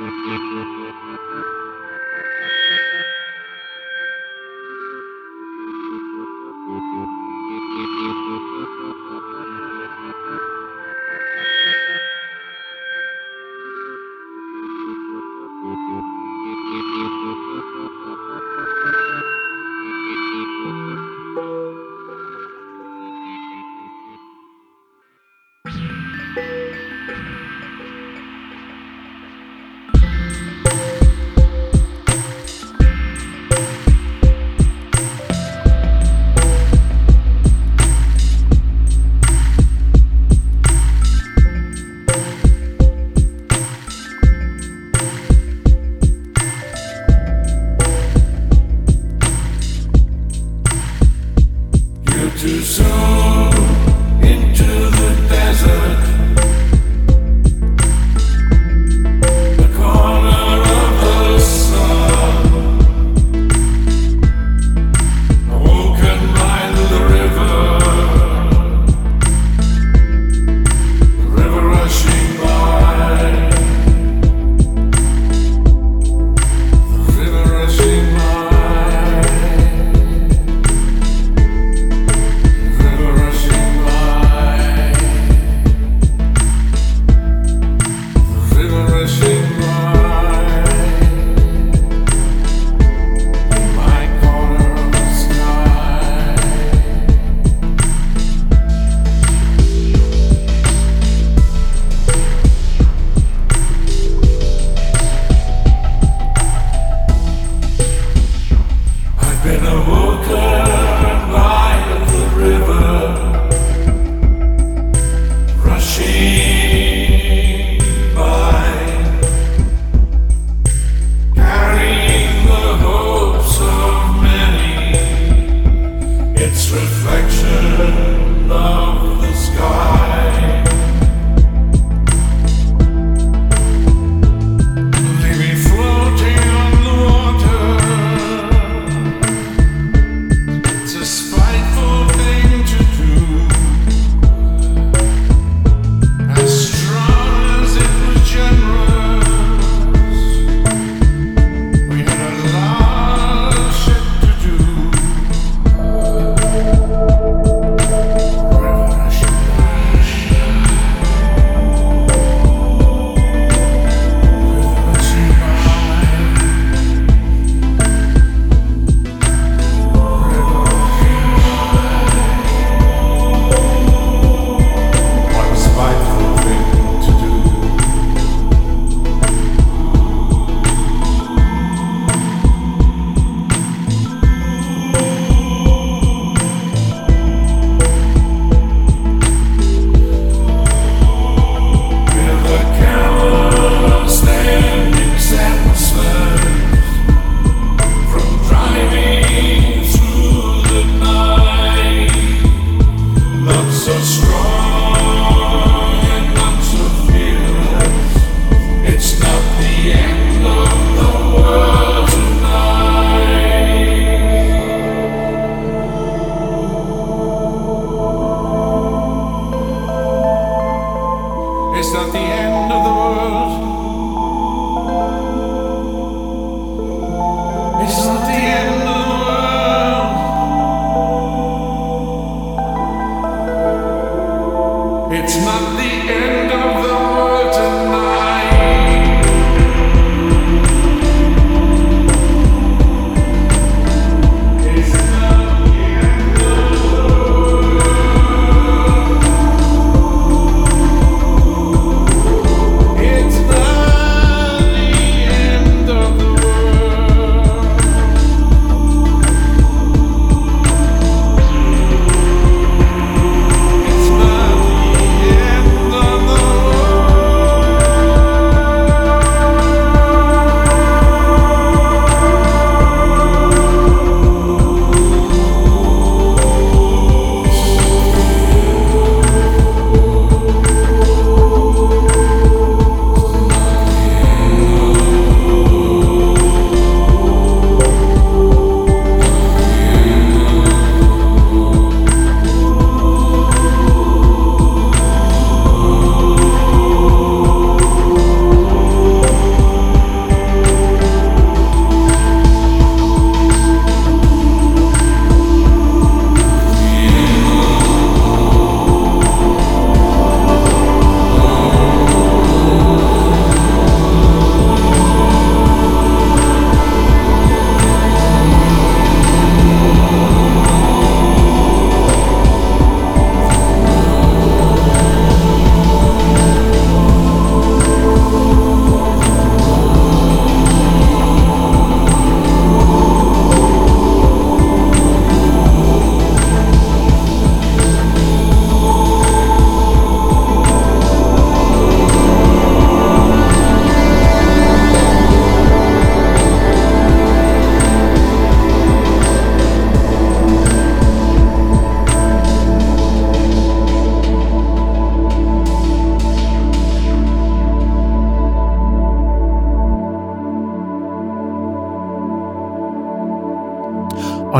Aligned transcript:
of 0.00 0.14
the 0.24 0.43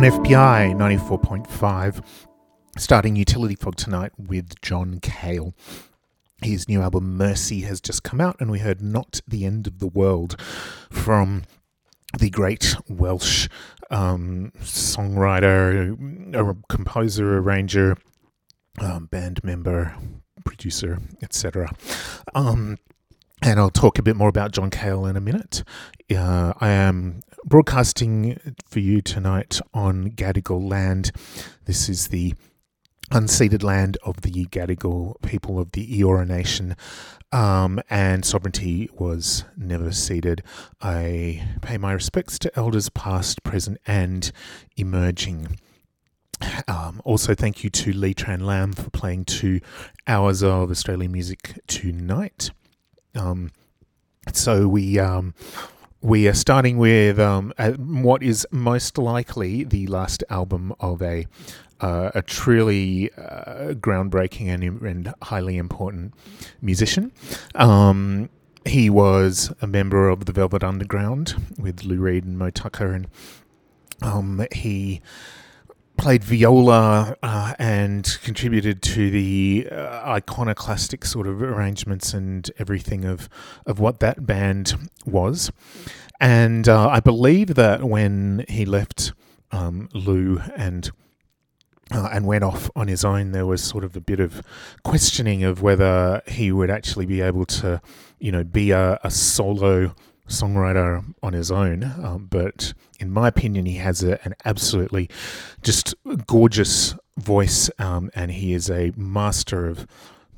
on 0.05 0.11
FBi 0.11 0.75
94.5. 0.75 2.05
Starting 2.77 3.17
Utility 3.17 3.55
Fog 3.55 3.77
tonight 3.77 4.13
with 4.19 4.61
John 4.61 5.01
Cale. 5.01 5.55
His 6.43 6.69
new 6.69 6.83
album 6.83 7.17
Mercy 7.17 7.63
has 7.63 7.81
just 7.81 8.03
come 8.03 8.21
out, 8.21 8.37
and 8.39 8.51
we 8.51 8.59
heard 8.59 8.83
Not 8.83 9.23
the 9.27 9.47
End 9.47 9.67
of 9.67 9.79
the 9.79 9.87
World 9.87 10.39
from 10.91 11.45
the 12.19 12.29
great 12.29 12.77
Welsh 12.87 13.49
um, 13.91 14.53
songwriter, 14.61 15.97
composer, 16.69 17.39
arranger, 17.39 17.97
um, 18.81 19.07
band 19.07 19.43
member, 19.43 19.97
producer, 20.45 20.99
etc. 21.23 21.71
Um, 22.35 22.79
and 23.41 23.59
I'll 23.59 23.71
talk 23.71 23.99
a 23.99 24.03
bit 24.03 24.17
more 24.17 24.29
about 24.29 24.53
John 24.53 24.71
Cale 24.71 25.07
in 25.07 25.17
a 25.17 25.21
minute. 25.21 25.65
Uh, 26.15 26.53
I 26.61 26.69
am 26.69 27.23
broadcasting 27.45 28.41
for 28.65 28.81
you 28.81 29.03
tonight 29.03 29.61
on 29.75 30.11
Gadigal 30.11 30.69
land. 30.69 31.13
This 31.67 31.89
is 31.89 32.09
the 32.09 32.35
unceded 33.11 33.63
land 33.63 33.99
of 34.03 34.23
the 34.23 34.47
Gadigal 34.47 35.21
people 35.23 35.59
of 35.59 35.73
the 35.73 36.01
Eora 36.01 36.27
Nation, 36.27 36.75
um, 37.33 37.81
and 37.91 38.25
sovereignty 38.25 38.89
was 38.95 39.45
never 39.57 39.93
ceded. 39.93 40.43
I 40.81 41.47
pay 41.61 41.77
my 41.77 41.93
respects 41.93 42.39
to 42.41 42.59
elders 42.59 42.89
past, 42.89 43.43
present, 43.43 43.79
and 43.87 44.33
emerging. 44.77 45.59
Um, 46.67 47.03
also, 47.05 47.35
thank 47.35 47.63
you 47.63 47.71
to 47.71 47.93
Lee 47.93 48.15
Tran 48.15 48.43
Lam 48.43 48.73
for 48.73 48.91
playing 48.91 49.27
two 49.27 49.61
hours 50.07 50.43
of 50.43 50.71
Australian 50.71 51.13
music 51.13 51.61
tonight. 51.67 52.51
Um, 53.15 53.51
so 54.33 54.67
we 54.67 54.99
um, 54.99 55.35
we 56.05 56.29
are 56.29 56.35
starting 56.35 56.77
with 56.77 57.19
um, 57.19 57.55
what 57.79 58.23
is 58.23 58.47
most 58.51 58.99
likely 58.99 59.65
the 59.65 59.87
last 59.87 60.23
album 60.29 60.75
of 60.79 61.01
a 61.01 61.27
uh, 61.81 62.11
a 62.15 62.21
truly 62.21 63.11
uh, 63.15 63.73
groundbreaking 63.73 64.49
and, 64.49 64.83
and, 64.83 65.15
highly 65.23 65.57
important 65.57 66.15
musician. 66.63 67.11
Um, 67.55 68.29
he 68.65 68.89
was 68.89 69.53
a 69.61 69.67
member 69.67 70.09
of 70.09 70.27
the 70.27 70.33
Velvet 70.33 70.63
Underground 70.63 71.35
with 71.59 71.85
Lou 71.85 71.99
Reed 71.99 72.25
and 72.25 72.39
Moe 72.39 72.51
Tucker, 72.51 72.93
and 72.93 73.07
um, 74.03 74.47
he 74.53 75.01
played 75.97 76.25
viola 76.25 77.17
uh, 77.23 77.55
and 77.59 78.19
contributed 78.23 78.83
to 78.83 79.11
the 79.11 79.69
uh, 79.71 80.03
iconoclastic 80.07 81.05
sort 81.05 81.27
of 81.27 81.43
arrangements 81.43 82.13
and 82.13 82.51
everything 82.59 83.05
of 83.05 83.29
of 83.67 83.79
what 83.79 84.01
that 84.01 84.27
band 84.27 84.75
was. 85.07 85.51
And 86.21 86.69
uh, 86.69 86.89
I 86.89 87.01
believe 87.01 87.55
that 87.55 87.85
when 87.85 88.45
he 88.49 88.65
left 88.65 89.13
um, 89.53 89.89
Lou 89.93 90.41
and 90.57 90.91
uh, 91.91 92.09
and 92.13 92.27
went 92.27 92.45
off 92.45 92.71
on 92.75 92.89
his 92.89 93.05
own, 93.05 93.33
there 93.33 93.47
was 93.47 93.63
sort 93.63 93.85
of 93.85 93.95
a 93.95 94.01
bit 94.01 94.21
of 94.21 94.43
questioning 94.83 95.45
of 95.45 95.63
whether 95.63 96.23
he 96.27 96.51
would 96.51 96.71
actually 96.71 97.07
be 97.07 97.21
able 97.21 97.45
to, 97.45 97.81
you 98.19 98.33
know, 98.33 98.43
be 98.43 98.71
a, 98.71 98.99
a 99.05 99.11
solo 99.11 99.95
songwriter 100.29 101.05
on 101.23 101.33
his 101.33 101.51
own, 101.51 101.85
um, 102.03 102.27
but 102.31 102.73
in 102.99 103.11
my 103.11 103.29
opinion, 103.29 103.67
he 103.67 103.77
has 103.77 104.03
a, 104.03 104.25
an 104.25 104.35
absolutely 104.45 105.09
just 105.63 105.95
gorgeous 106.27 106.95
voice, 107.17 107.71
um, 107.79 108.11
and 108.15 108.31
he 108.31 108.53
is 108.53 108.71
a 108.71 108.93
master 108.97 109.67
of 109.67 109.87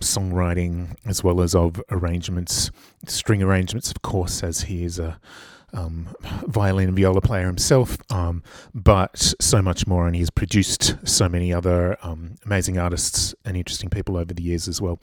songwriting 0.00 0.94
as 1.06 1.24
well 1.24 1.40
as 1.40 1.54
of 1.54 1.82
arrangements, 1.90 2.70
string 3.06 3.42
arrangements, 3.42 3.90
of 3.90 4.02
course, 4.02 4.42
as 4.42 4.62
he 4.62 4.84
is 4.84 4.98
a 4.98 5.18
um, 5.72 6.08
violin 6.46 6.88
and 6.88 6.96
viola 6.96 7.20
player 7.20 7.46
himself, 7.46 7.98
um, 8.10 8.42
but 8.74 9.34
so 9.40 9.60
much 9.60 9.86
more. 9.86 10.06
And 10.06 10.16
he's 10.16 10.30
produced 10.30 10.96
so 11.06 11.28
many 11.28 11.52
other 11.52 11.96
um, 12.02 12.36
amazing 12.44 12.78
artists 12.78 13.34
and 13.44 13.56
interesting 13.56 13.90
people 13.90 14.16
over 14.16 14.32
the 14.32 14.42
years 14.42 14.68
as 14.68 14.80
well 14.80 15.00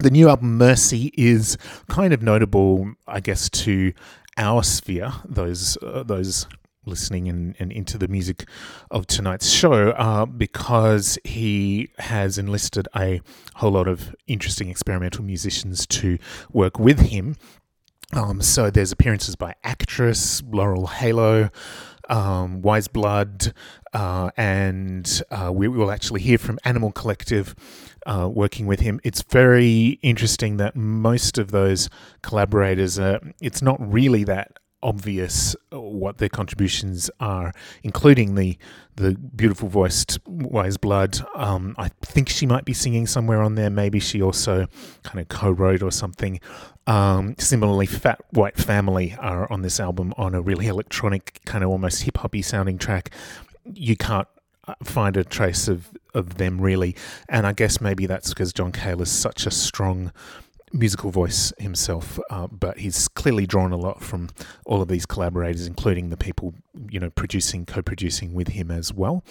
the 0.00 0.10
new 0.10 0.28
album 0.28 0.56
Mercy 0.56 1.12
is 1.16 1.56
kind 1.88 2.12
of 2.12 2.22
notable, 2.22 2.92
I 3.06 3.20
guess, 3.20 3.48
to 3.50 3.92
our 4.36 4.62
sphere. 4.62 5.12
Those 5.24 5.76
uh, 5.82 6.02
those 6.02 6.46
listening 6.86 7.28
and, 7.28 7.54
and 7.58 7.70
into 7.70 7.98
the 7.98 8.08
music 8.08 8.48
of 8.90 9.06
tonight's 9.06 9.50
show 9.50 9.90
uh, 9.90 10.24
because 10.24 11.18
he 11.24 11.90
has 11.98 12.38
enlisted 12.38 12.88
a 12.96 13.20
whole 13.56 13.72
lot 13.72 13.86
of 13.86 14.14
interesting 14.26 14.70
experimental 14.70 15.22
musicians 15.22 15.86
to 15.86 16.18
work 16.50 16.78
with 16.78 17.00
him. 17.00 17.36
Um, 18.12 18.40
so 18.40 18.70
there's 18.70 18.90
appearances 18.90 19.36
by 19.36 19.54
actress 19.62 20.42
Laurel 20.42 20.88
Halo, 20.88 21.50
um, 22.08 22.60
Weyes 22.60 22.88
Blood, 22.88 23.52
uh, 23.92 24.30
and 24.36 25.22
uh, 25.30 25.52
we 25.52 25.68
will 25.68 25.92
actually 25.92 26.22
hear 26.22 26.38
from 26.38 26.58
Animal 26.64 26.90
Collective 26.90 27.54
uh, 28.06 28.28
working 28.32 28.66
with 28.66 28.80
him. 28.80 29.00
It's 29.04 29.22
very 29.22 29.98
interesting 30.02 30.56
that 30.58 30.76
most 30.76 31.38
of 31.38 31.50
those 31.50 31.88
collaborators, 32.22 32.98
are, 32.98 33.20
it's 33.40 33.62
not 33.62 33.78
really 33.80 34.24
that 34.24 34.58
obvious 34.82 35.54
what 35.70 36.18
their 36.18 36.28
contributions 36.28 37.10
are, 37.20 37.52
including 37.82 38.34
the 38.34 38.56
the 38.96 39.14
beautiful 39.14 39.68
voiced 39.68 40.18
Weyes 40.26 40.76
Blood. 40.76 41.20
Um, 41.34 41.74
I 41.78 41.88
think 42.02 42.28
she 42.28 42.44
might 42.44 42.64
be 42.64 42.74
singing 42.74 43.06
somewhere 43.06 43.40
on 43.40 43.54
there. 43.54 43.70
Maybe 43.70 43.98
she 43.98 44.20
also 44.20 44.66
kind 45.02 45.20
of 45.20 45.28
co-wrote 45.28 45.82
or 45.82 45.90
something. 45.90 46.40
Um, 46.86 47.34
similarly, 47.38 47.86
Fat 47.86 48.20
White 48.30 48.58
Family 48.58 49.16
are 49.18 49.50
on 49.50 49.62
this 49.62 49.80
album 49.80 50.12
on 50.16 50.34
a 50.34 50.42
really 50.42 50.66
electronic, 50.66 51.40
kind 51.46 51.64
of 51.64 51.70
almost 51.70 52.02
hip 52.02 52.18
hoppy 52.18 52.42
sounding 52.42 52.76
track. 52.78 53.10
You 53.72 53.96
can't 53.96 54.28
uh, 54.28 54.39
find 54.82 55.16
a 55.16 55.24
trace 55.24 55.68
of, 55.68 55.90
of 56.14 56.36
them 56.36 56.60
really. 56.60 56.96
And 57.28 57.46
I 57.46 57.52
guess 57.52 57.80
maybe 57.80 58.06
that's 58.06 58.30
because 58.30 58.52
John 58.52 58.72
Cale 58.72 59.02
is 59.02 59.10
such 59.10 59.46
a 59.46 59.50
strong 59.50 60.12
musical 60.72 61.10
voice 61.10 61.52
himself, 61.58 62.18
uh, 62.30 62.46
but 62.46 62.78
he's 62.78 63.08
clearly 63.08 63.46
drawn 63.46 63.72
a 63.72 63.76
lot 63.76 64.02
from 64.02 64.30
all 64.64 64.80
of 64.80 64.88
these 64.88 65.06
collaborators, 65.06 65.66
including 65.66 66.10
the 66.10 66.16
people, 66.16 66.54
you 66.90 67.00
know, 67.00 67.10
producing, 67.10 67.66
co 67.66 67.82
producing 67.82 68.34
with 68.34 68.48
him 68.48 68.70
as 68.70 68.92
well. 68.92 69.24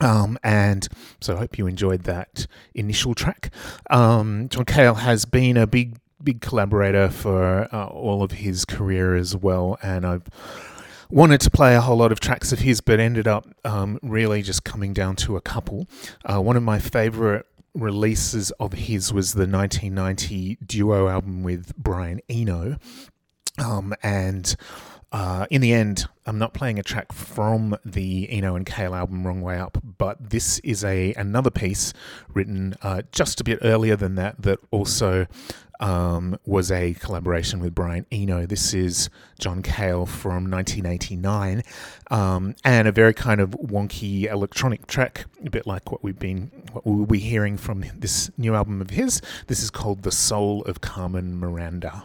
Um, 0.00 0.38
and 0.42 0.88
so 1.20 1.34
I 1.34 1.38
hope 1.38 1.58
you 1.58 1.66
enjoyed 1.66 2.04
that 2.04 2.46
initial 2.74 3.14
track. 3.14 3.52
Um, 3.90 4.48
John 4.48 4.64
Cale 4.64 4.94
has 4.94 5.24
been 5.24 5.56
a 5.56 5.66
big, 5.66 5.98
big 6.22 6.40
collaborator 6.40 7.10
for 7.10 7.68
uh, 7.74 7.86
all 7.86 8.22
of 8.22 8.32
his 8.32 8.64
career 8.64 9.14
as 9.14 9.36
well, 9.36 9.78
and 9.82 10.06
I've 10.06 10.28
wanted 11.10 11.40
to 11.42 11.50
play 11.50 11.74
a 11.74 11.80
whole 11.80 11.96
lot 11.96 12.12
of 12.12 12.20
tracks 12.20 12.52
of 12.52 12.60
his, 12.60 12.80
but 12.80 13.00
ended 13.00 13.26
up 13.26 13.46
um, 13.64 13.98
really 14.02 14.42
just 14.42 14.64
coming 14.64 14.92
down 14.92 15.16
to 15.16 15.36
a 15.36 15.40
couple. 15.40 15.88
Uh, 16.24 16.40
one 16.40 16.56
of 16.56 16.62
my 16.62 16.78
favorite 16.78 17.46
releases 17.74 18.50
of 18.52 18.72
his 18.72 19.12
was 19.12 19.34
the 19.34 19.46
1990 19.46 20.58
duo 20.64 21.08
album 21.08 21.42
with 21.42 21.76
Brian 21.76 22.20
Eno. 22.28 22.76
Um, 23.58 23.94
and 24.02 24.56
uh, 25.12 25.46
in 25.50 25.60
the 25.60 25.72
end, 25.72 26.06
I'm 26.26 26.38
not 26.38 26.54
playing 26.54 26.78
a 26.78 26.82
track 26.82 27.12
from 27.12 27.76
the 27.84 28.30
Eno 28.30 28.54
and 28.54 28.64
Cale 28.64 28.94
album 28.94 29.26
Wrong 29.26 29.40
Way 29.40 29.58
Up, 29.58 29.78
but 29.98 30.30
this 30.30 30.60
is 30.60 30.84
a 30.84 31.12
another 31.14 31.50
piece 31.50 31.92
written 32.32 32.74
uh, 32.82 33.02
just 33.10 33.40
a 33.40 33.44
bit 33.44 33.58
earlier 33.62 33.96
than 33.96 34.14
that 34.14 34.40
that 34.42 34.60
also 34.70 35.26
um, 35.80 36.38
was 36.46 36.70
a 36.70 36.94
collaboration 36.94 37.60
with 37.60 37.74
Brian 37.74 38.06
Eno. 38.12 38.46
This 38.46 38.72
is 38.72 39.10
John 39.38 39.62
Cale 39.62 40.06
from 40.06 40.50
1989, 40.50 41.62
um, 42.10 42.54
and 42.64 42.86
a 42.86 42.92
very 42.92 43.14
kind 43.14 43.40
of 43.40 43.50
wonky 43.50 44.30
electronic 44.30 44.86
track, 44.86 45.24
a 45.44 45.50
bit 45.50 45.66
like 45.66 45.90
what 45.90 46.04
we've 46.04 46.18
been 46.18 46.50
what 46.72 46.86
we'll 46.86 47.06
be 47.06 47.18
hearing 47.18 47.56
from 47.56 47.84
this 47.96 48.30
new 48.36 48.54
album 48.54 48.80
of 48.80 48.90
his. 48.90 49.20
This 49.46 49.62
is 49.62 49.70
called 49.70 50.02
"The 50.02 50.12
Soul 50.12 50.62
of 50.64 50.80
Carmen 50.80 51.38
Miranda." 51.38 52.04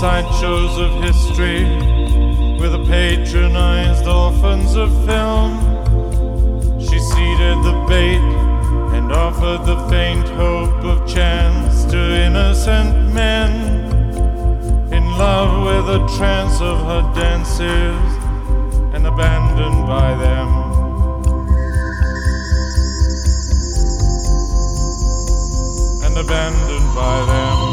Sideshows 0.00 0.78
of 0.78 1.02
history 1.02 1.64
with 2.60 2.70
the 2.70 2.84
patronized 2.86 4.06
orphans 4.06 4.76
of 4.76 4.88
film. 5.04 5.58
She 6.80 7.00
seeded 7.00 7.58
the 7.64 7.84
bait 7.88 8.22
and 8.96 9.10
offered 9.10 9.66
the 9.66 9.76
faint 9.88 10.28
hope 10.28 10.84
of 10.84 11.08
chance 11.08 11.84
to 11.86 11.98
innocent 11.98 13.12
men 13.12 13.50
in 14.92 15.04
love 15.18 15.66
with 15.66 15.86
the 15.92 16.16
trance 16.16 16.60
of 16.60 16.78
her 16.86 17.02
dances 17.16 18.00
and 18.94 19.04
abandoned 19.04 19.84
by 19.84 20.14
them. 20.14 20.48
And 26.04 26.16
abandoned 26.16 26.94
by 26.94 27.24
them. 27.26 27.67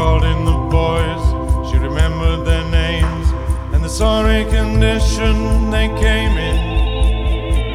Called 0.00 0.24
in 0.24 0.46
the 0.46 0.60
boys, 0.80 1.24
she 1.68 1.76
remembered 1.76 2.42
their 2.46 2.66
names 2.70 3.26
and 3.74 3.84
the 3.84 3.88
sorry 4.02 4.44
condition 4.46 5.70
they 5.70 5.88
came 6.06 6.34
in. 6.50 6.58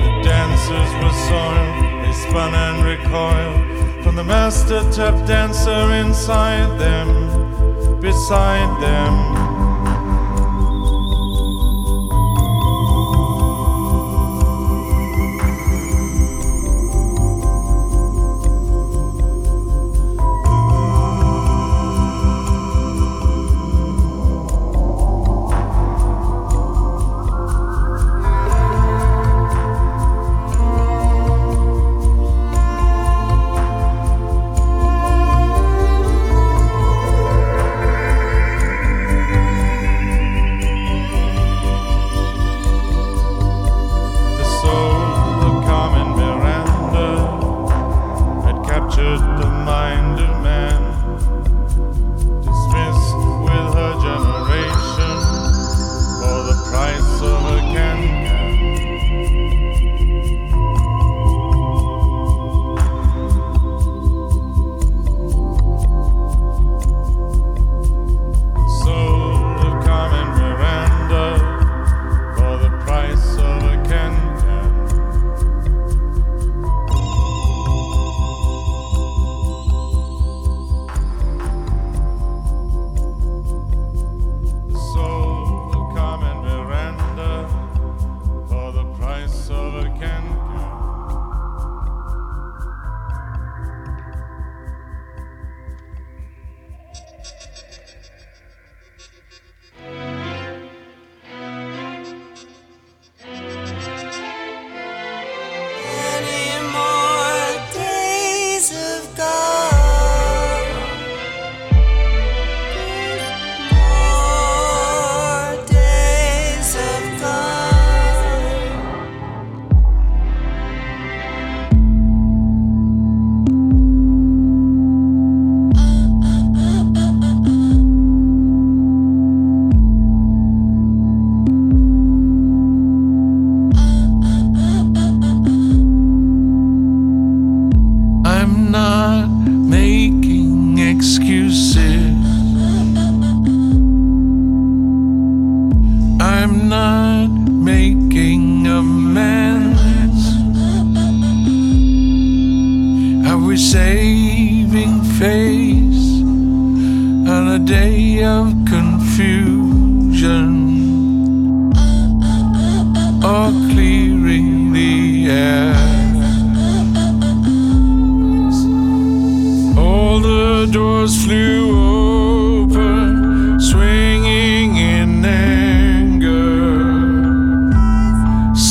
The 0.05 0.11
dancers 0.33 0.91
were 1.01 1.17
soiled, 1.29 1.75
they 2.03 2.13
spun 2.25 2.55
and 2.65 2.77
recoiled 2.83 4.03
from 4.03 4.15
the 4.15 4.23
master 4.23 4.81
tap 4.91 5.15
dancer 5.27 5.85
inside 6.03 6.79
them, 6.79 7.09
beside 8.01 8.71
them. 8.81 9.34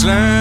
Slamming 0.05 0.34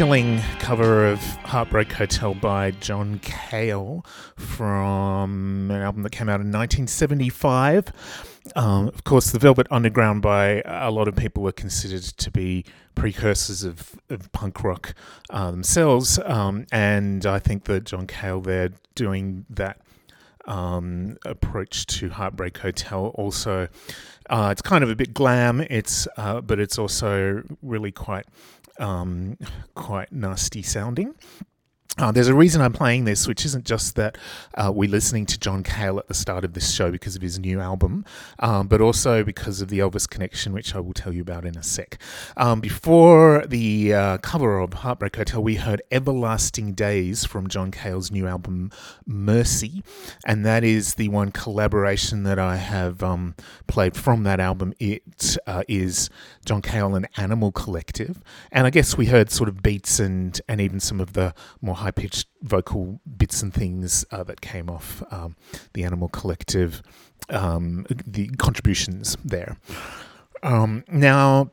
chilling 0.00 0.40
cover 0.60 1.06
of 1.06 1.20
Heartbreak 1.44 1.92
Hotel 1.92 2.32
by 2.32 2.70
John 2.70 3.18
Cale 3.18 4.02
from 4.34 5.70
an 5.70 5.82
album 5.82 6.04
that 6.04 6.10
came 6.12 6.26
out 6.30 6.40
in 6.40 6.50
1975. 6.50 7.92
Um, 8.56 8.88
of 8.88 9.04
course, 9.04 9.30
The 9.30 9.38
Velvet 9.38 9.66
Underground 9.70 10.22
by 10.22 10.62
a 10.64 10.90
lot 10.90 11.06
of 11.06 11.16
people 11.16 11.42
were 11.42 11.52
considered 11.52 12.02
to 12.02 12.30
be 12.30 12.64
precursors 12.94 13.62
of, 13.62 14.00
of 14.08 14.32
punk 14.32 14.64
rock 14.64 14.94
uh, 15.28 15.50
themselves. 15.50 16.18
Um, 16.24 16.64
and 16.72 17.26
I 17.26 17.38
think 17.38 17.64
that 17.64 17.84
John 17.84 18.06
Cale 18.06 18.40
there 18.40 18.70
doing 18.94 19.44
that 19.50 19.82
um, 20.46 21.18
approach 21.26 21.84
to 21.86 22.08
Heartbreak 22.08 22.56
Hotel. 22.56 23.08
Also, 23.16 23.68
uh, 24.30 24.48
it's 24.50 24.62
kind 24.62 24.82
of 24.82 24.88
a 24.88 24.96
bit 24.96 25.12
glam. 25.12 25.60
It's 25.60 26.08
uh, 26.16 26.40
but 26.40 26.58
it's 26.58 26.78
also 26.78 27.42
really 27.62 27.92
quite 27.92 28.26
um, 28.80 29.36
quite 29.74 30.12
nasty 30.12 30.62
sounding. 30.62 31.14
Uh, 31.98 32.12
there's 32.12 32.28
a 32.28 32.34
reason 32.34 32.62
I'm 32.62 32.72
playing 32.72 33.04
this, 33.04 33.26
which 33.26 33.44
isn't 33.44 33.66
just 33.66 33.96
that 33.96 34.16
uh, 34.54 34.70
we're 34.72 34.88
listening 34.88 35.26
to 35.26 35.38
John 35.38 35.64
Cale 35.64 35.98
at 35.98 36.06
the 36.06 36.14
start 36.14 36.44
of 36.44 36.52
this 36.52 36.72
show 36.72 36.92
because 36.92 37.16
of 37.16 37.20
his 37.20 37.38
new 37.38 37.60
album, 37.60 38.04
um, 38.38 38.68
but 38.68 38.80
also 38.80 39.24
because 39.24 39.60
of 39.60 39.68
the 39.68 39.80
Elvis 39.80 40.08
connection, 40.08 40.52
which 40.52 40.74
I 40.74 40.78
will 40.78 40.92
tell 40.92 41.12
you 41.12 41.20
about 41.20 41.44
in 41.44 41.58
a 41.58 41.64
sec. 41.64 42.00
Um, 42.36 42.60
before 42.60 43.44
the 43.44 43.92
uh, 43.92 44.18
cover 44.18 44.60
of 44.60 44.72
Heartbreak 44.72 45.16
Hotel, 45.16 45.42
we 45.42 45.56
heard 45.56 45.82
Everlasting 45.90 46.74
Days 46.74 47.24
from 47.24 47.48
John 47.48 47.72
Cale's 47.72 48.12
new 48.12 48.26
album, 48.26 48.70
Mercy, 49.04 49.82
and 50.24 50.46
that 50.46 50.62
is 50.62 50.94
the 50.94 51.08
one 51.08 51.32
collaboration 51.32 52.22
that 52.22 52.38
I 52.38 52.56
have 52.56 53.02
um, 53.02 53.34
played 53.66 53.96
from 53.96 54.22
that 54.22 54.38
album. 54.38 54.74
It 54.78 55.36
uh, 55.44 55.64
is 55.66 56.08
John 56.44 56.62
Cale 56.62 56.94
and 56.94 57.08
Animal 57.16 57.50
Collective, 57.50 58.22
and 58.52 58.64
I 58.64 58.70
guess 58.70 58.96
we 58.96 59.06
heard 59.06 59.30
sort 59.32 59.48
of 59.48 59.60
beats 59.60 59.98
and, 59.98 60.40
and 60.48 60.60
even 60.60 60.78
some 60.78 61.00
of 61.00 61.14
the 61.14 61.34
more 61.60 61.79
high 61.80 61.90
pitched 61.90 62.28
vocal 62.42 63.00
bits 63.16 63.42
and 63.42 63.52
things 63.52 64.04
uh, 64.10 64.22
that 64.24 64.40
came 64.40 64.68
off 64.68 65.02
um, 65.10 65.34
the 65.72 65.82
Animal 65.84 66.08
Collective, 66.08 66.82
um, 67.30 67.86
the 68.06 68.28
contributions 68.36 69.16
there. 69.24 69.56
Um, 70.42 70.84
now, 70.88 71.50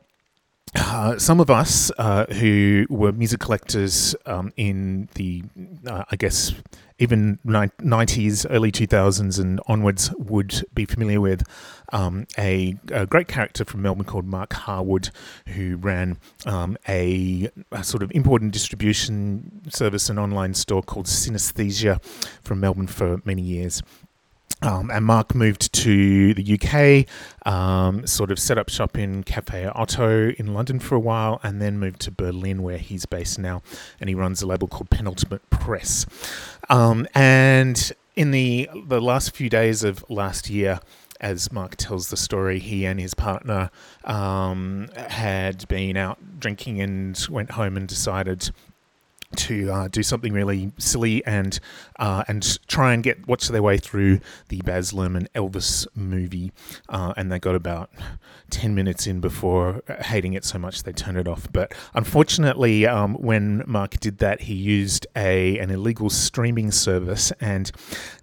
uh, 0.76 1.18
some 1.18 1.40
of 1.40 1.50
us 1.50 1.92
uh, 1.98 2.26
who 2.26 2.86
were 2.90 3.12
music 3.12 3.40
collectors 3.40 4.16
um, 4.26 4.52
in 4.58 5.08
the, 5.16 5.44
uh, 5.86 6.04
I 6.12 6.16
guess, 6.18 6.54
even 7.00 7.40
ni- 7.44 7.70
90s, 7.80 8.46
early 8.50 8.72
2000s, 8.72 9.40
and 9.40 9.60
onwards 9.68 10.12
would 10.18 10.66
be 10.74 10.86
familiar 10.86 11.22
with 11.22 11.44
um, 11.94 12.26
a, 12.38 12.78
a 12.92 13.06
great 13.06 13.28
character 13.28 13.64
from 13.64 13.82
Melbourne 13.82 14.06
called 14.06 14.26
Mark 14.26 14.54
Harwood, 14.54 15.10
who 15.48 15.78
ran 15.78 16.18
um, 16.46 16.78
a, 16.88 17.50
a 17.72 17.84
sort 17.84 18.04
of 18.04 18.12
import 18.14 18.42
and 18.42 18.52
distribution 18.52 19.62
service 19.70 20.10
and 20.10 20.20
online 20.20 20.54
store 20.54 20.82
called 20.82 21.06
Synaesthesia 21.06 22.04
from 22.44 22.60
Melbourne 22.60 22.88
for 22.88 23.22
many 23.26 23.42
years. 23.42 23.82
Um, 24.64 24.90
and 24.90 25.06
Mark 25.06 25.36
moved 25.36 25.72
to 25.74 26.34
the 26.34 26.60
UK, 26.60 27.52
um, 27.52 28.08
sort 28.08 28.32
of 28.32 28.40
set 28.40 28.58
up 28.58 28.70
shop 28.70 28.98
in 28.98 29.24
Cafe 29.24 29.70
Oto 29.76 30.30
in 30.32 30.54
London 30.54 30.80
for 30.80 30.96
a 30.96 31.00
while, 31.00 31.40
and 31.44 31.62
then 31.62 31.78
moved 31.78 32.02
to 32.02 32.12
Berlin, 32.12 32.64
where 32.64 32.80
he's 32.80 33.06
based 33.06 33.38
now. 33.38 33.62
And 34.00 34.10
he 34.10 34.16
runs 34.16 34.42
a 34.42 34.48
label 34.48 34.68
called 34.68 34.90
Penultimate 34.90 35.48
Press. 35.52 36.08
Um, 36.70 37.08
and 37.14 37.92
in 38.16 38.32
the 38.32 38.68
the 38.88 39.00
last 39.00 39.36
few 39.36 39.50
days 39.50 39.84
of 39.84 40.04
last 40.10 40.50
year, 40.50 40.80
as 41.20 41.52
Mark 41.52 41.76
tells 41.76 42.10
the 42.10 42.18
story, 42.18 42.60
he 42.60 42.86
and 42.86 43.00
his 43.00 43.14
partner 43.14 43.70
um, 44.06 44.90
had 44.96 45.68
been 45.68 45.98
out 45.98 46.40
drinking 46.40 46.82
and 46.82 47.28
went 47.30 47.52
home 47.52 47.78
and 47.78 47.88
decided 47.88 48.52
to 49.36 49.72
uh, 49.72 49.88
do 49.90 50.04
something 50.04 50.34
really 50.34 50.72
silly 50.78 51.26
and 51.26 51.60
uh, 52.00 52.24
and 52.28 52.60
try 52.68 52.94
and 52.94 53.04
get 53.04 53.28
watch 53.28 53.48
their 53.50 53.62
way 53.62 53.78
through 53.78 54.20
the 54.50 54.62
Baz 54.62 54.92
Luhrmann 54.92 55.28
Elvis 55.36 55.86
movie, 55.96 56.52
uh, 56.90 57.14
and 57.18 57.32
they 57.32 57.40
got 57.40 57.56
about 57.56 57.90
ten 58.50 58.74
minutes 58.74 59.06
in 59.06 59.20
before 59.20 59.84
hating 60.02 60.34
it 60.34 60.46
so 60.46 60.58
much 60.58 60.84
they 60.84 60.94
turned 60.94 61.18
it 61.18 61.28
off. 61.28 61.52
But 61.52 61.74
unfortunately, 61.94 62.88
um, 62.88 63.16
when 63.16 63.64
Mark 63.68 64.00
did 64.00 64.20
that, 64.20 64.42
he 64.42 64.54
used 64.54 65.06
a 65.16 65.60
an 65.60 65.70
illegal 65.70 66.10
streaming 66.10 66.72
service, 66.72 67.32
and 67.42 67.72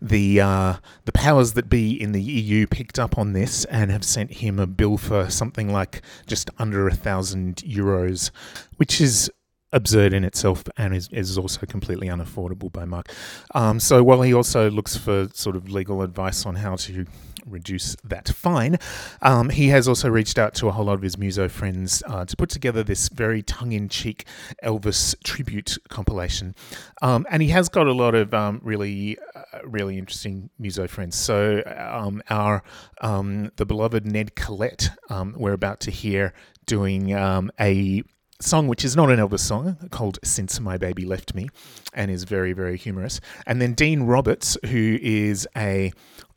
the 0.00 0.40
uh, 0.40 0.74
the 1.04 1.12
powers 1.12 1.52
that 1.52 1.68
be 1.68 2.00
in 2.00 2.12
the 2.12 2.22
EU 2.22 2.66
picked 2.66 2.98
up 2.98 3.18
on 3.18 3.32
this 3.34 3.64
and 3.66 3.90
have 3.90 4.04
sent 4.04 4.32
him 4.34 4.58
a 4.58 4.66
bill 4.66 4.96
for 4.96 5.30
something 5.30 5.72
like 5.72 6.02
just 6.26 6.50
under 6.58 6.88
a 6.88 6.94
thousand 6.94 7.56
euros, 7.56 8.30
which 8.76 9.00
is 9.00 9.30
absurd 9.74 10.14
in 10.14 10.24
itself 10.24 10.64
and 10.76 10.94
is, 10.94 11.08
is 11.12 11.36
also 11.36 11.66
completely 11.66 12.08
unaffordable 12.08 12.72
by 12.72 12.84
Mark. 12.84 13.10
Um, 13.54 13.80
so 13.80 14.02
while 14.02 14.22
he 14.22 14.32
also 14.32 14.70
looks 14.70 14.96
for 14.96 15.28
sort 15.34 15.56
of 15.56 15.70
legal 15.70 16.00
advice 16.00 16.46
on 16.46 16.54
how 16.54 16.76
to 16.76 17.04
reduce 17.44 17.96
that 18.04 18.28
fine, 18.28 18.78
um, 19.20 19.50
he 19.50 19.68
has 19.68 19.86
also 19.86 20.08
reached 20.08 20.38
out 20.38 20.54
to 20.54 20.68
a 20.68 20.72
whole 20.72 20.86
lot 20.86 20.94
of 20.94 21.02
his 21.02 21.18
muso 21.18 21.48
friends 21.48 22.02
uh, 22.06 22.24
to 22.24 22.36
put 22.36 22.48
together 22.48 22.82
this 22.82 23.08
very 23.08 23.42
tongue-in-cheek 23.42 24.24
Elvis 24.62 25.14
tribute 25.24 25.76
compilation. 25.88 26.54
Um, 27.02 27.26
and 27.28 27.42
he 27.42 27.48
has 27.48 27.68
got 27.68 27.86
a 27.86 27.92
lot 27.92 28.14
of 28.14 28.32
um, 28.32 28.60
really, 28.62 29.18
uh, 29.34 29.58
really 29.64 29.98
interesting 29.98 30.48
muso 30.58 30.86
friends. 30.86 31.16
So 31.16 31.62
um, 31.76 32.22
our 32.30 32.62
um, 33.02 33.50
the 33.56 33.66
beloved 33.66 34.06
Ned 34.06 34.36
Collette, 34.36 34.90
we're 35.36 35.52
about 35.52 35.80
to 35.80 35.90
hear 35.90 36.32
doing 36.66 37.14
um, 37.14 37.50
a 37.60 38.02
song 38.44 38.68
which 38.68 38.84
is 38.84 38.94
not 38.94 39.10
an 39.10 39.18
Elvis 39.18 39.40
song 39.40 39.76
called 39.90 40.18
Since 40.22 40.60
My 40.60 40.76
Baby 40.76 41.04
Left 41.04 41.34
Me 41.34 41.48
and 41.92 42.10
is 42.10 42.24
very 42.24 42.52
very 42.52 42.76
humorous. 42.76 43.20
And 43.46 43.60
then 43.60 43.74
Dean 43.74 44.02
Roberts 44.02 44.56
who 44.66 44.98
is 45.00 45.48
a 45.56 45.92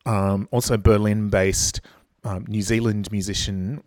um, 0.06 0.48
also 0.52 0.78
Berlin 0.78 1.30
based 1.30 1.82
um, 2.24 2.46
New 2.48 2.62
Zealand 2.62 3.12
musician 3.12 3.84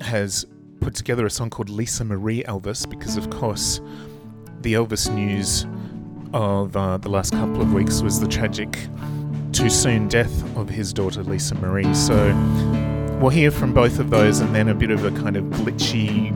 has 0.00 0.46
put 0.80 0.94
together 0.94 1.26
a 1.26 1.30
song 1.30 1.50
called 1.50 1.68
Lisa 1.68 2.04
Marie 2.04 2.42
Elvis 2.44 2.88
because 2.88 3.16
of 3.16 3.30
course 3.30 3.80
the 4.60 4.74
Elvis 4.74 5.12
news 5.12 5.66
of 6.32 6.76
uh, 6.76 6.96
the 6.98 7.08
last 7.08 7.32
couple 7.32 7.60
of 7.60 7.72
weeks 7.72 8.02
was 8.02 8.20
the 8.20 8.28
tragic 8.28 8.78
too 9.52 9.70
soon 9.70 10.08
death 10.08 10.56
of 10.56 10.68
his 10.68 10.92
daughter 10.92 11.22
Lisa 11.22 11.54
Marie. 11.54 11.94
So 11.94 12.14
We'll 13.20 13.30
hear 13.30 13.50
from 13.50 13.72
both 13.72 13.98
of 13.98 14.10
those 14.10 14.40
and 14.40 14.54
then 14.54 14.68
a 14.68 14.74
bit 14.74 14.90
of 14.90 15.04
a 15.04 15.10
kind 15.10 15.36
of 15.36 15.44
glitchy 15.44 16.30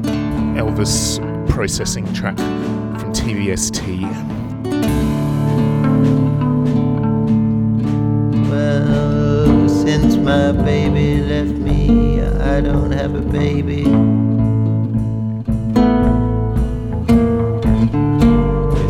Elvis 0.56 1.20
processing 1.48 2.10
track 2.14 2.36
from 2.38 3.12
TVST. 3.12 4.00
Well, 8.50 9.68
since 9.68 10.16
my 10.16 10.52
baby 10.52 11.20
left 11.22 11.50
me, 11.50 12.22
I 12.22 12.60
don't 12.62 12.92
have 12.92 13.14
a 13.14 13.20
baby. 13.20 13.84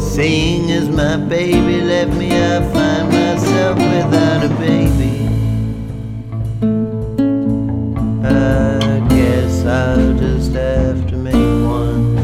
Seeing 0.01 0.71
as 0.71 0.89
my 0.89 1.17
baby 1.17 1.81
left 1.83 2.15
me, 2.17 2.31
I 2.31 2.61
find 2.73 3.09
myself 3.09 3.79
without 3.79 4.45
a 4.45 4.49
baby. 4.61 4.80
I'll 9.71 10.15
just 10.15 10.53
have 10.55 11.07
to 11.11 11.17
make 11.17 11.35
one. 11.35 12.19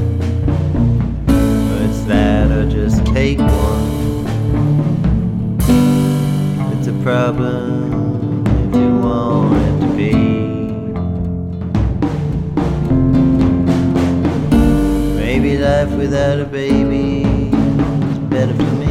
Or 1.29 1.79
it's 1.87 2.03
that 2.07 2.51
or 2.51 2.69
just 2.69 3.07
take 3.07 3.39
one. 3.39 4.27
It's 6.73 6.89
a 6.89 6.93
problem 7.05 8.45
if 8.49 8.75
you 8.75 8.97
want 8.99 9.63
it 9.63 9.77
to 9.81 9.89
be. 9.97 10.13
Maybe 15.15 15.57
life 15.59 15.93
without 15.93 16.41
a 16.41 16.47
baby 16.47 17.23
is 18.11 18.19
better 18.29 18.55
for 18.55 18.73
me. 18.81 18.86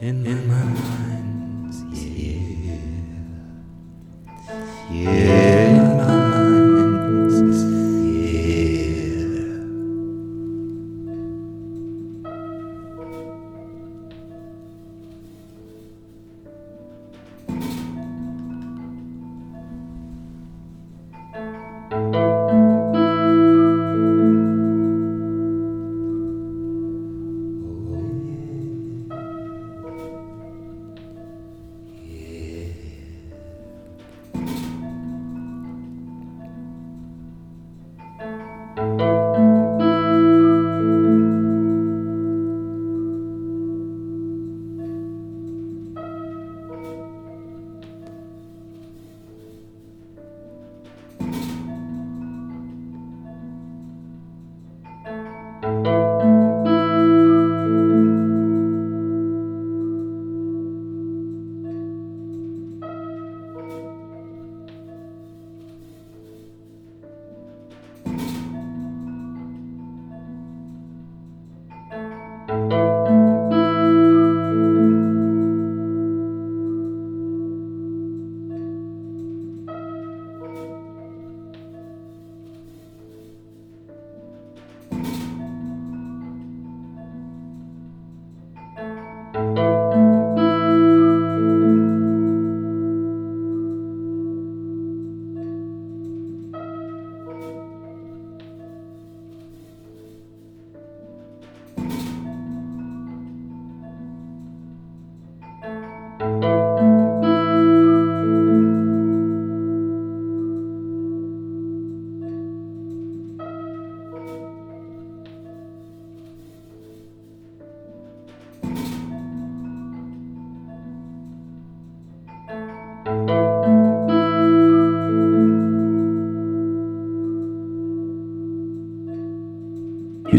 In, 0.00 0.48
my 0.48 0.54
mind, 0.54 1.33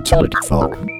Utility 0.06 0.38
folk. 0.48 0.95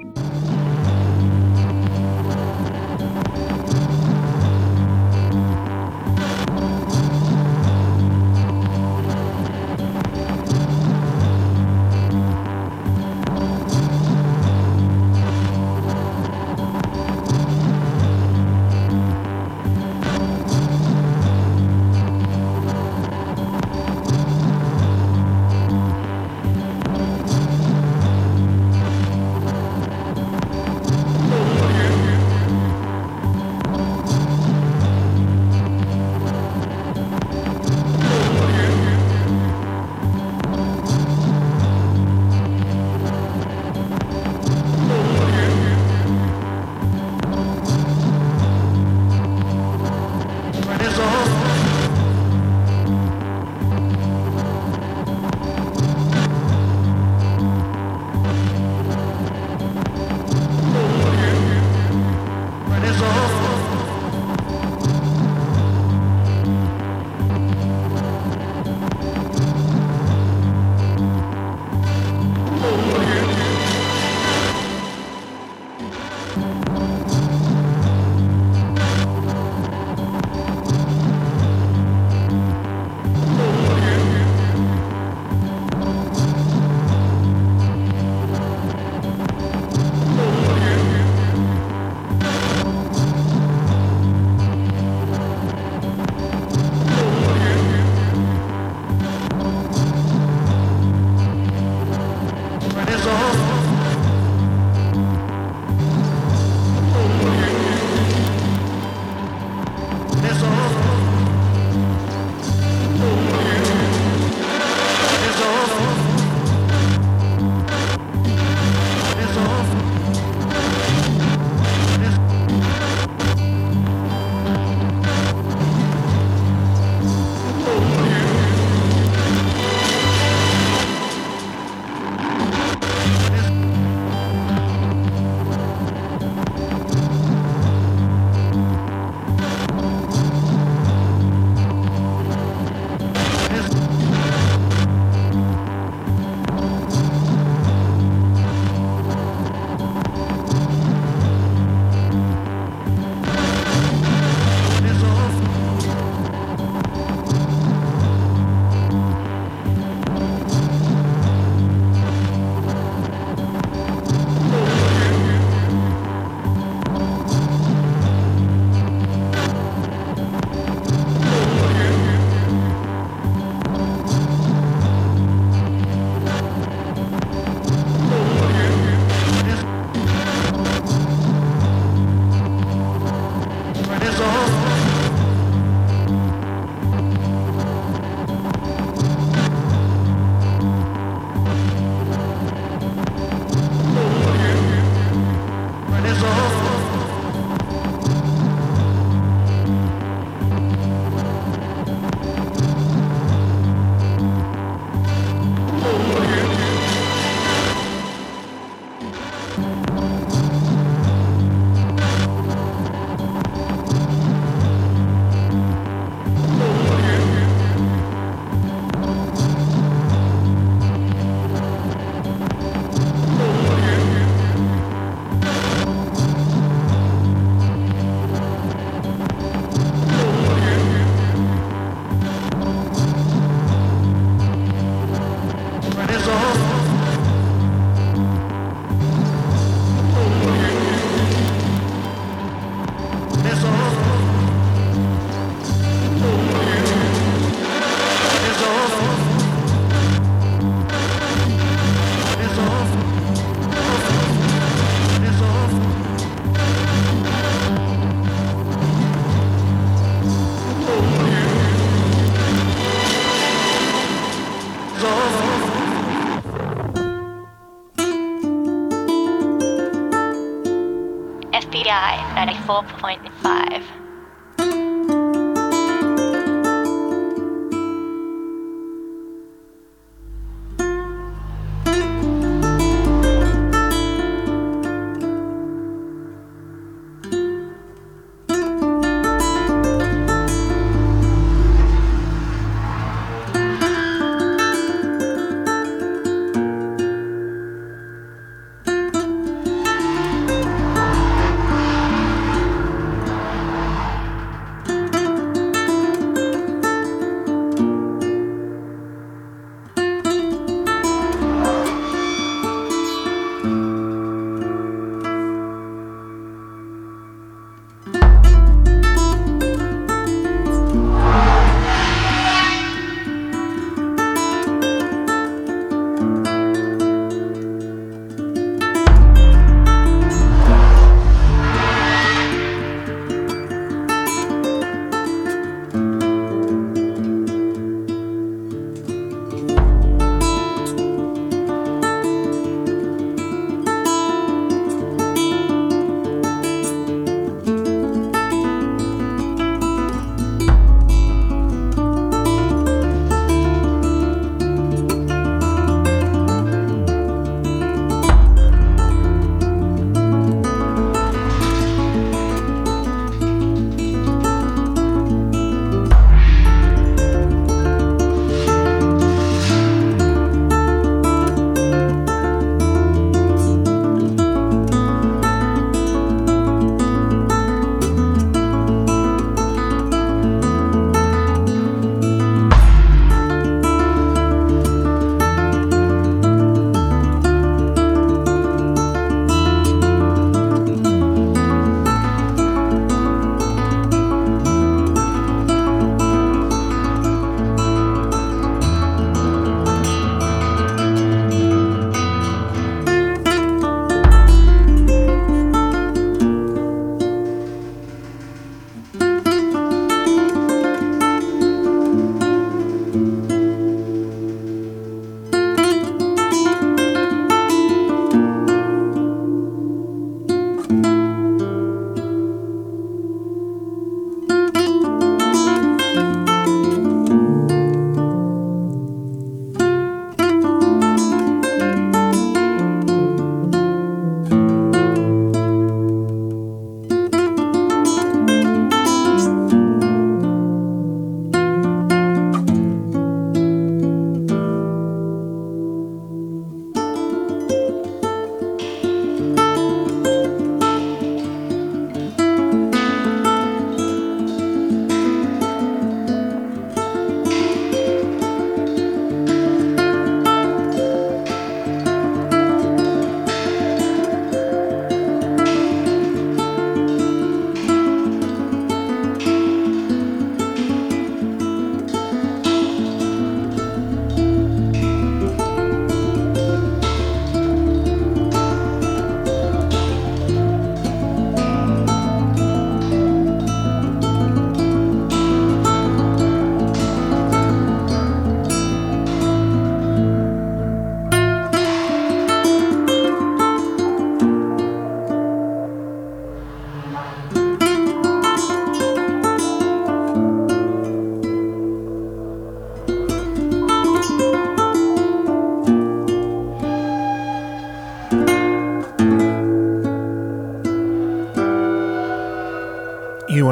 94.9. 272.46 273.15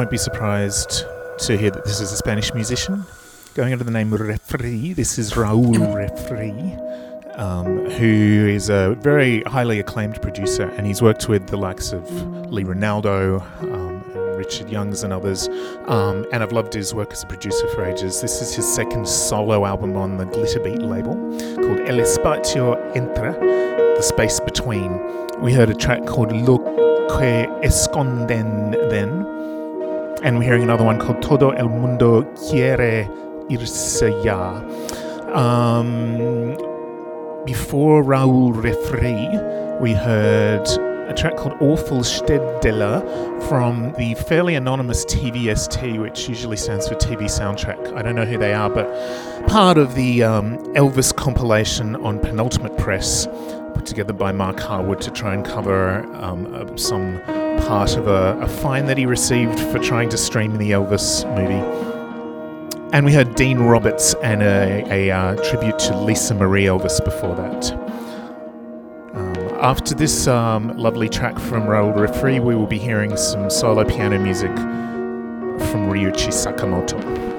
won't 0.05 0.11
be 0.11 0.17
surprised 0.19 1.03
to 1.39 1.57
hear 1.57 1.71
that 1.71 1.83
this 1.83 1.99
is 1.99 2.11
a 2.11 2.15
Spanish 2.15 2.53
musician 2.53 3.03
going 3.55 3.73
under 3.73 3.83
the 3.83 3.89
name 3.89 4.13
Refree. 4.13 4.93
This 4.93 5.17
is 5.17 5.31
Raul 5.31 5.95
Refree, 5.95 6.77
um, 7.33 7.89
who 7.89 8.47
is 8.47 8.69
a 8.69 8.95
very 8.99 9.41
highly 9.47 9.79
acclaimed 9.79 10.21
producer, 10.21 10.69
and 10.77 10.85
he's 10.85 11.01
worked 11.01 11.27
with 11.27 11.47
the 11.47 11.57
likes 11.57 11.91
of 11.91 12.03
Lee 12.51 12.63
Ranaldo, 12.63 13.41
um, 13.63 14.03
and 14.13 14.37
Richard 14.37 14.69
Youngs, 14.69 15.01
and 15.01 15.11
others. 15.11 15.47
Um, 15.87 16.27
and 16.31 16.43
I've 16.43 16.51
loved 16.51 16.75
his 16.75 16.93
work 16.93 17.11
as 17.11 17.23
a 17.23 17.25
producer 17.25 17.67
for 17.69 17.83
ages. 17.83 18.21
This 18.21 18.43
is 18.43 18.53
his 18.53 18.71
second 18.75 19.07
solo 19.07 19.65
album 19.65 19.97
on 19.97 20.17
the 20.17 20.25
Glitterbeat 20.25 20.87
label 20.87 21.15
called 21.55 21.79
El 21.89 21.97
Espacio 21.97 22.75
Entre, 22.95 23.31
The 23.31 24.03
Space 24.03 24.39
Between. 24.39 25.01
We 25.41 25.51
heard 25.51 25.71
a 25.71 25.75
track 25.75 26.05
called 26.05 26.31
Lo 26.31 26.59
que 27.07 27.47
esconden 27.63 28.71
then, 28.89 29.24
and 30.25 30.39
we're 30.39 30.43
hearing 30.43 30.63
another 30.63 30.83
one 30.83 30.99
called 30.99 31.21
Todo 31.21 31.51
el 31.51 31.69
mundo 31.69 32.23
quiere 32.49 33.07
irse 33.51 34.09
ya. 34.25 34.55
Um, 35.31 36.55
before 37.45 38.03
Raul 38.03 38.51
Refree, 38.51 39.29
we 39.79 39.93
heard 39.93 40.67
a 41.07 41.13
track 41.13 41.37
called 41.37 41.53
Awful 41.61 41.99
Steddeler 41.99 43.03
from 43.47 43.93
the 43.99 44.15
fairly 44.15 44.55
anonymous 44.55 45.05
TVST, 45.05 46.01
which 46.01 46.27
usually 46.27 46.57
stands 46.57 46.87
for 46.87 46.95
TV 46.95 47.25
Soundtrack. 47.25 47.95
I 47.95 48.01
don't 48.01 48.15
know 48.15 48.25
who 48.25 48.39
they 48.39 48.53
are, 48.55 48.71
but 48.71 48.87
part 49.47 49.77
of 49.77 49.93
the 49.93 50.23
um, 50.23 50.57
Elvis 50.73 51.15
compilation 51.15 51.95
on 51.97 52.17
Penultimate 52.19 52.75
Press 52.79 53.27
put 53.75 53.85
together 53.85 54.13
by 54.13 54.31
Mark 54.31 54.59
Harwood 54.59 55.01
to 55.01 55.11
try 55.11 55.33
and 55.33 55.45
cover 55.45 55.99
um, 56.15 56.53
uh, 56.55 56.75
some 56.77 57.21
part 57.67 57.95
of 57.95 58.07
a, 58.07 58.37
a 58.39 58.47
fine 58.47 58.85
that 58.85 58.97
he 58.97 59.05
received 59.05 59.59
for 59.59 59.79
trying 59.79 60.09
to 60.09 60.17
stream 60.17 60.57
the 60.57 60.71
Elvis 60.71 61.23
movie. 61.35 61.85
And 62.93 63.05
we 63.05 63.13
heard 63.13 63.35
Dean 63.35 63.59
Roberts 63.59 64.15
and 64.23 64.41
a, 64.41 64.85
a 64.89 65.11
uh, 65.11 65.35
tribute 65.43 65.77
to 65.79 65.97
Lisa 65.97 66.33
Marie 66.33 66.65
Elvis 66.65 67.03
before 67.03 67.35
that. 67.35 67.71
Um, 69.13 69.35
after 69.61 69.93
this 69.93 70.27
um, 70.27 70.77
lovely 70.77 71.09
track 71.09 71.37
from 71.37 71.67
Raoul 71.67 71.91
Refree, 71.91 72.39
we 72.39 72.55
will 72.55 72.67
be 72.67 72.79
hearing 72.79 73.17
some 73.17 73.49
solo 73.49 73.83
piano 73.83 74.17
music 74.17 74.55
from 74.55 75.89
Ryuichi 75.89 76.31
Sakamoto. 76.31 77.34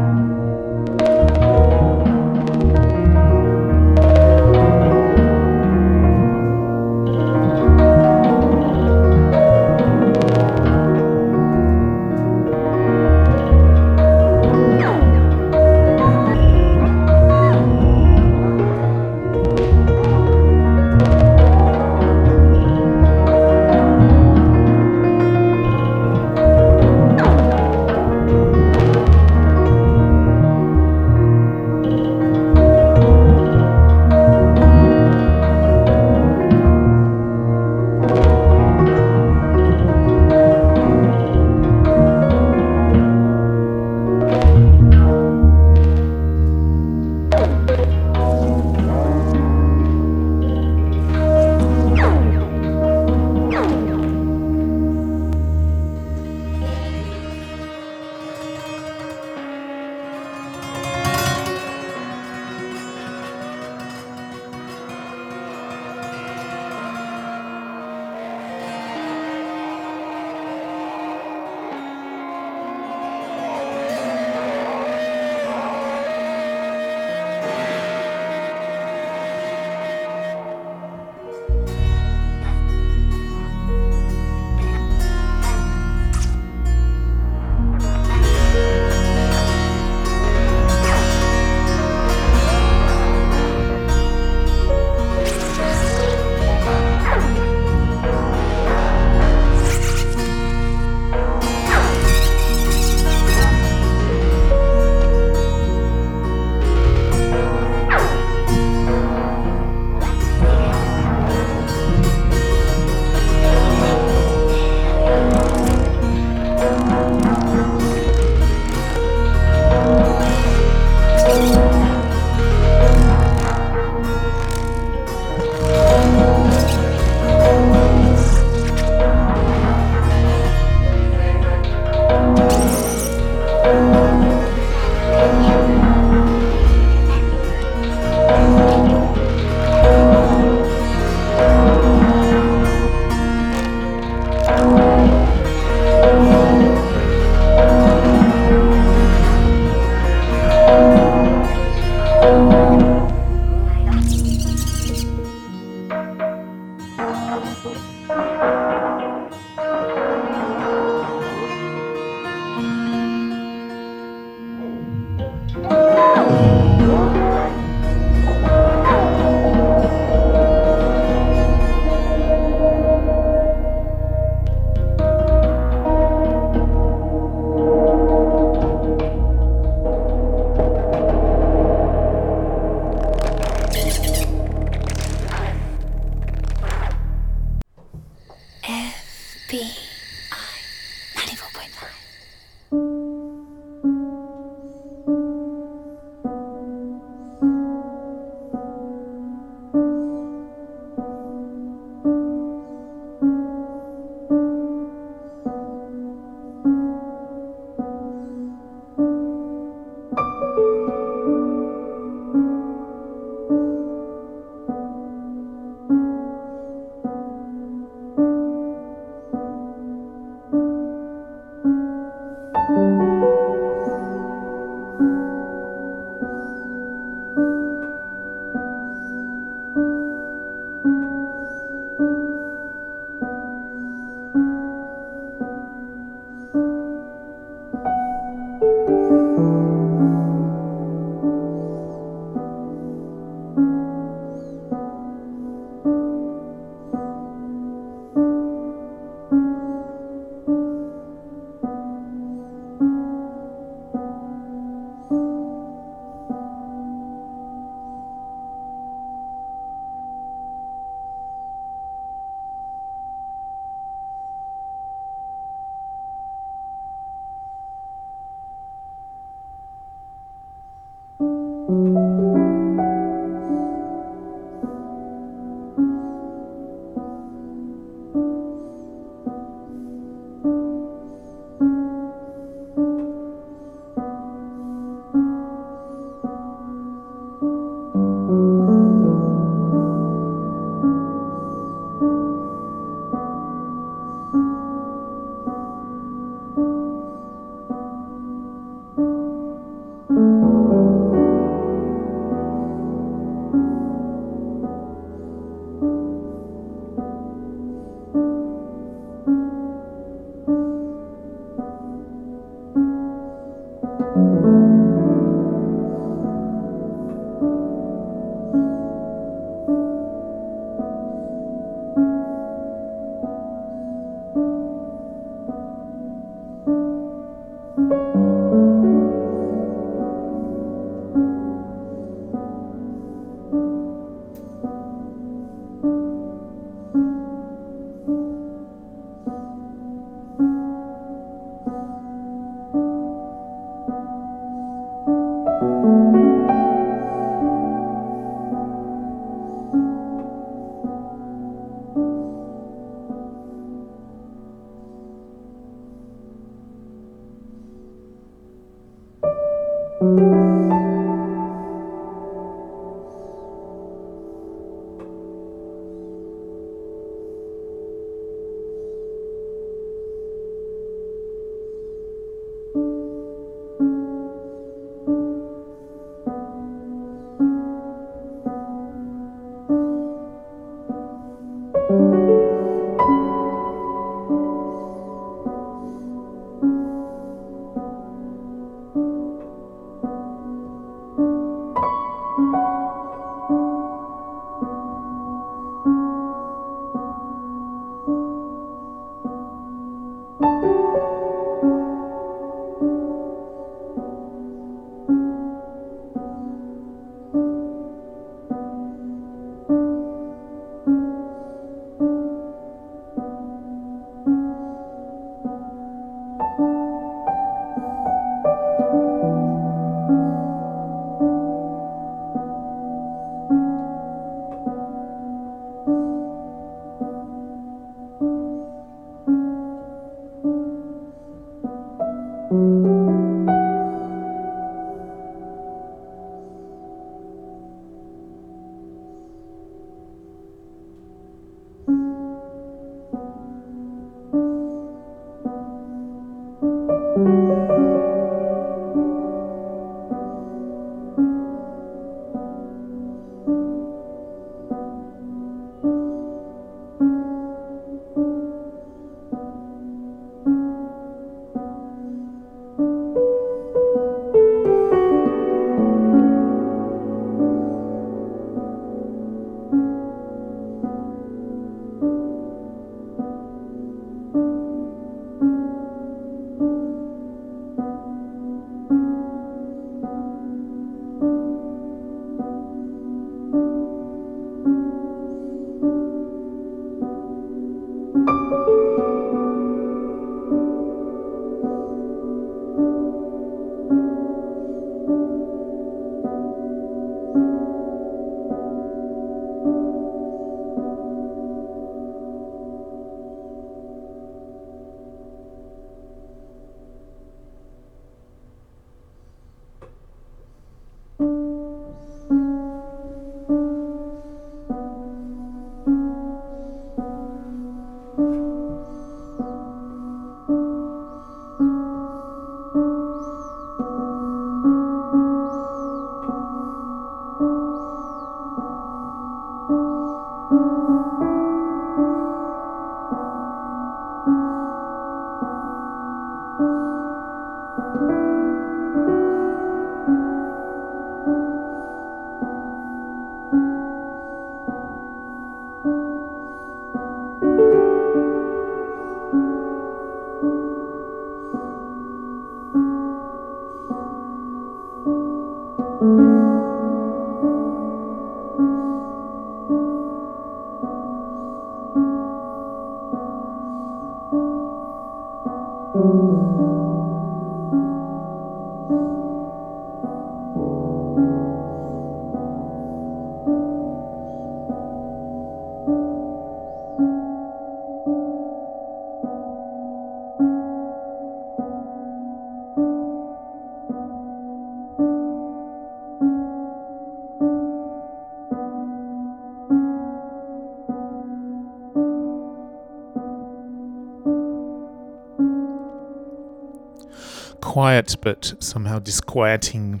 Quiet 597.68 598.16
but 598.22 598.54
somehow 598.60 598.98
disquieting 598.98 600.00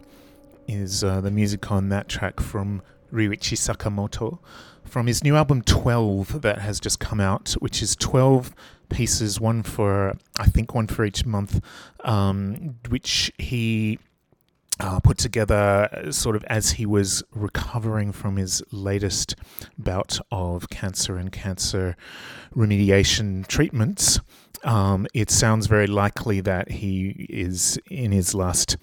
is 0.66 1.04
uh, 1.04 1.20
the 1.20 1.30
music 1.30 1.70
on 1.70 1.90
that 1.90 2.08
track 2.08 2.40
from 2.40 2.80
Ryuichi 3.12 3.58
Sakamoto 3.58 4.38
from 4.86 5.06
his 5.06 5.22
new 5.22 5.36
album 5.36 5.60
12 5.60 6.40
that 6.40 6.60
has 6.60 6.80
just 6.80 6.98
come 6.98 7.20
out, 7.20 7.52
which 7.58 7.82
is 7.82 7.94
12 7.96 8.54
pieces, 8.88 9.38
one 9.38 9.62
for, 9.62 10.16
I 10.38 10.46
think, 10.46 10.74
one 10.74 10.86
for 10.86 11.04
each 11.04 11.26
month, 11.26 11.60
um, 12.04 12.76
which 12.88 13.30
he 13.36 13.98
uh, 14.80 15.00
put 15.00 15.18
together 15.18 15.90
uh, 15.92 16.10
sort 16.10 16.36
of 16.36 16.44
as 16.44 16.72
he 16.72 16.86
was 16.86 17.22
recovering 17.34 18.12
from 18.12 18.36
his 18.36 18.62
latest 18.72 19.34
bout 19.76 20.18
of 20.32 20.70
cancer 20.70 21.18
and 21.18 21.30
cancer 21.32 21.96
remediation 22.56 23.46
treatments. 23.46 24.20
Um, 24.64 25.06
it 25.14 25.30
sounds 25.30 25.66
very 25.66 25.86
likely 25.86 26.40
that 26.40 26.70
he 26.70 27.26
is 27.28 27.78
in 27.90 28.12
his 28.12 28.34
last 28.34 28.76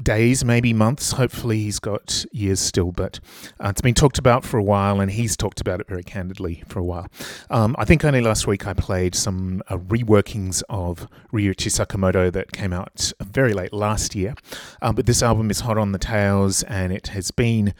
days, 0.00 0.44
maybe 0.44 0.72
months. 0.72 1.12
Hopefully, 1.12 1.58
he's 1.58 1.78
got 1.78 2.24
years 2.32 2.60
still, 2.60 2.92
but 2.92 3.20
uh, 3.62 3.68
it's 3.68 3.80
been 3.80 3.94
talked 3.94 4.18
about 4.18 4.44
for 4.44 4.58
a 4.58 4.62
while, 4.62 5.00
and 5.00 5.10
he's 5.10 5.36
talked 5.36 5.60
about 5.60 5.80
it 5.80 5.88
very 5.88 6.02
candidly 6.02 6.62
for 6.66 6.78
a 6.78 6.84
while. 6.84 7.08
Um, 7.50 7.76
I 7.78 7.84
think 7.84 8.04
only 8.04 8.20
last 8.20 8.46
week 8.46 8.66
I 8.66 8.74
played 8.74 9.14
some 9.14 9.62
uh, 9.68 9.76
reworkings 9.76 10.62
of 10.68 11.08
Ryuichi 11.32 11.70
Sakamoto 11.70 12.32
that 12.32 12.52
came 12.52 12.72
out 12.72 13.12
very 13.20 13.52
late 13.52 13.72
last 13.72 14.14
year, 14.14 14.34
um, 14.80 14.94
but 14.94 15.06
this 15.06 15.22
album 15.22 15.50
is 15.50 15.60
hot 15.60 15.78
on 15.78 15.92
the 15.92 15.98
tails, 15.98 16.62
and 16.64 16.92
it 16.92 17.08
has 17.08 17.30
been 17.30 17.74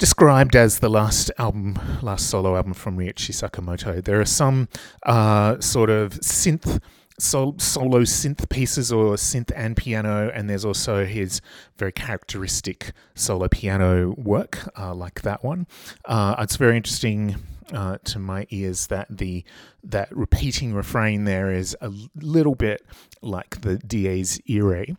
described 0.00 0.56
as 0.56 0.78
the 0.78 0.88
last 0.88 1.30
album, 1.38 1.78
last 2.00 2.30
solo 2.30 2.56
album 2.56 2.72
from 2.72 2.96
Ryuichi 2.96 3.32
Sakamoto. 3.32 4.02
There 4.02 4.18
are 4.18 4.24
some 4.24 4.66
uh, 5.04 5.60
sort 5.60 5.90
of 5.90 6.14
synth 6.20 6.80
sol- 7.18 7.58
solo 7.58 8.00
synth 8.00 8.48
pieces 8.48 8.90
or 8.90 9.14
synth 9.16 9.52
and 9.54 9.76
piano, 9.76 10.30
and 10.34 10.48
there's 10.48 10.64
also 10.64 11.04
his 11.04 11.42
very 11.76 11.92
characteristic 11.92 12.92
solo 13.14 13.46
piano 13.46 14.14
work, 14.16 14.70
uh, 14.78 14.94
like 14.94 15.20
that 15.20 15.44
one. 15.44 15.66
Uh, 16.06 16.34
it's 16.38 16.56
very 16.56 16.78
interesting 16.78 17.36
uh, 17.72 17.98
to 18.04 18.18
my 18.18 18.46
ears 18.48 18.86
that 18.86 19.06
the 19.10 19.44
that 19.84 20.14
repeating 20.16 20.72
refrain 20.72 21.24
there 21.24 21.52
is 21.52 21.76
a 21.82 21.92
little 22.16 22.54
bit 22.54 22.82
like 23.20 23.60
the 23.60 23.76
Dies 23.76 24.40
Irae. 24.48 24.96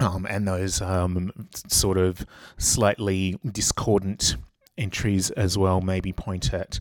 Um, 0.00 0.26
and 0.28 0.46
those 0.48 0.82
um, 0.82 1.30
sort 1.68 1.98
of 1.98 2.26
slightly 2.58 3.38
discordant 3.50 4.36
entries 4.76 5.30
as 5.30 5.56
well 5.56 5.80
maybe 5.80 6.12
point 6.12 6.52
at 6.52 6.80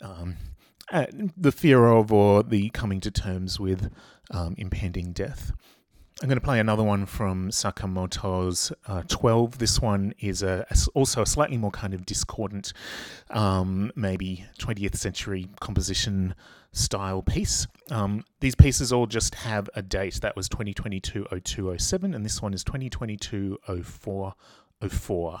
um, 0.00 0.36
at 0.90 1.10
the 1.36 1.52
fear 1.52 1.86
of 1.86 2.12
or 2.12 2.42
the 2.42 2.70
coming 2.70 3.00
to 3.00 3.10
terms 3.10 3.60
with 3.60 3.90
um, 4.30 4.54
impending 4.58 5.12
death. 5.12 5.52
I'm 6.22 6.28
going 6.28 6.38
to 6.38 6.44
play 6.44 6.60
another 6.60 6.84
one 6.84 7.06
from 7.06 7.50
Sakamoto's 7.50 8.72
uh, 8.86 9.02
12. 9.08 9.58
This 9.58 9.80
one 9.80 10.14
is 10.20 10.42
a, 10.42 10.64
also 10.94 11.22
a 11.22 11.26
slightly 11.26 11.56
more 11.56 11.72
kind 11.72 11.92
of 11.92 12.06
discordant, 12.06 12.72
um, 13.30 13.90
maybe 13.96 14.44
20th 14.60 14.96
century 14.96 15.48
composition 15.60 16.36
style 16.74 17.22
piece. 17.22 17.66
Um, 17.90 18.24
these 18.40 18.54
pieces 18.54 18.92
all 18.92 19.06
just 19.06 19.34
have 19.36 19.70
a 19.74 19.82
date. 19.82 20.20
That 20.20 20.36
was 20.36 20.48
2022 20.48 21.26
0207, 21.42 22.14
and 22.14 22.24
this 22.24 22.42
one 22.42 22.52
is 22.52 22.62
2022 22.64 23.58
0404. 23.66 25.40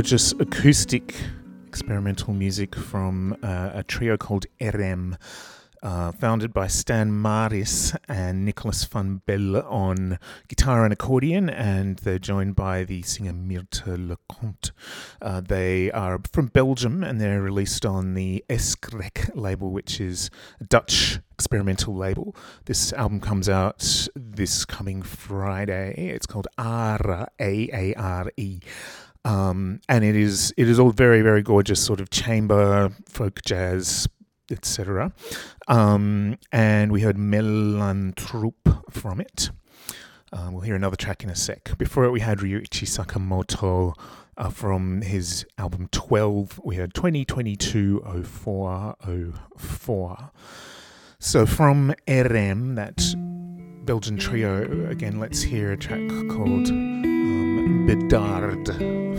Gorgeous 0.00 0.32
acoustic 0.40 1.14
experimental 1.68 2.32
music 2.32 2.74
from 2.74 3.36
uh, 3.42 3.72
a 3.74 3.82
trio 3.82 4.16
called 4.16 4.46
RM, 4.58 5.14
uh, 5.82 6.10
founded 6.12 6.54
by 6.54 6.66
Stan 6.66 7.12
Maris 7.12 7.94
and 8.08 8.46
Nicholas 8.46 8.82
van 8.84 9.20
Belle 9.26 9.58
on 9.68 10.18
guitar 10.48 10.84
and 10.84 10.92
accordion, 10.94 11.50
and 11.50 11.98
they're 11.98 12.18
joined 12.18 12.56
by 12.56 12.82
the 12.82 13.02
singer 13.02 13.34
Myrte 13.34 13.84
Leconte. 13.84 14.70
Uh, 15.20 15.42
they 15.42 15.90
are 15.90 16.18
from 16.32 16.46
Belgium 16.46 17.04
and 17.04 17.20
they're 17.20 17.42
released 17.42 17.84
on 17.84 18.14
the 18.14 18.42
Eskrek 18.48 19.28
label, 19.34 19.70
which 19.70 20.00
is 20.00 20.30
a 20.62 20.64
Dutch 20.64 21.18
experimental 21.34 21.94
label. 21.94 22.34
This 22.64 22.94
album 22.94 23.20
comes 23.20 23.50
out 23.50 24.08
this 24.16 24.64
coming 24.64 25.02
Friday. 25.02 25.92
It's 25.94 26.24
called 26.24 26.48
Aare, 26.56 27.28
A 27.38 27.68
A 27.74 27.94
R 27.96 28.30
E. 28.38 28.60
Um, 29.24 29.80
and 29.88 30.04
it 30.04 30.16
is 30.16 30.54
it 30.56 30.68
is 30.68 30.78
all 30.78 30.90
very 30.90 31.20
very 31.20 31.42
gorgeous 31.42 31.84
sort 31.84 32.00
of 32.00 32.10
chamber 32.10 32.90
folk 33.06 33.42
jazz 33.44 34.08
etc. 34.50 35.12
Um, 35.68 36.38
and 36.52 36.90
we 36.90 37.02
heard 37.02 37.16
Melantrope 37.16 38.90
from 38.90 39.20
it. 39.20 39.50
Um, 40.32 40.52
we'll 40.52 40.62
hear 40.62 40.76
another 40.76 40.96
track 40.96 41.24
in 41.24 41.30
a 41.30 41.36
sec. 41.36 41.76
Before 41.76 42.04
it, 42.04 42.10
we 42.10 42.20
had 42.20 42.38
Ryuichi 42.38 42.86
Sakamoto 42.86 43.94
uh, 44.36 44.48
from 44.48 45.02
his 45.02 45.44
album 45.58 45.88
12. 45.90 46.60
We 46.64 46.76
had 46.76 46.94
2022 46.94 48.22
0404. 48.24 50.30
So 51.18 51.46
from 51.46 51.92
RM, 52.08 52.76
that 52.76 53.02
Belgian 53.84 54.16
trio, 54.16 54.88
again, 54.88 55.18
let's 55.18 55.42
hear 55.42 55.72
a 55.72 55.76
track 55.76 56.08
called 56.30 56.70
Bedard 57.86 58.66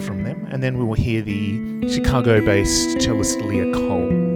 from 0.04 0.24
them. 0.24 0.48
And 0.52 0.62
then 0.62 0.78
we 0.78 0.84
will 0.84 0.96
hear 0.96 1.22
the 1.22 1.90
Chicago 1.90 2.44
based 2.44 3.00
cellist 3.00 3.42
Lia 3.42 3.74
Kohl. 3.74 4.31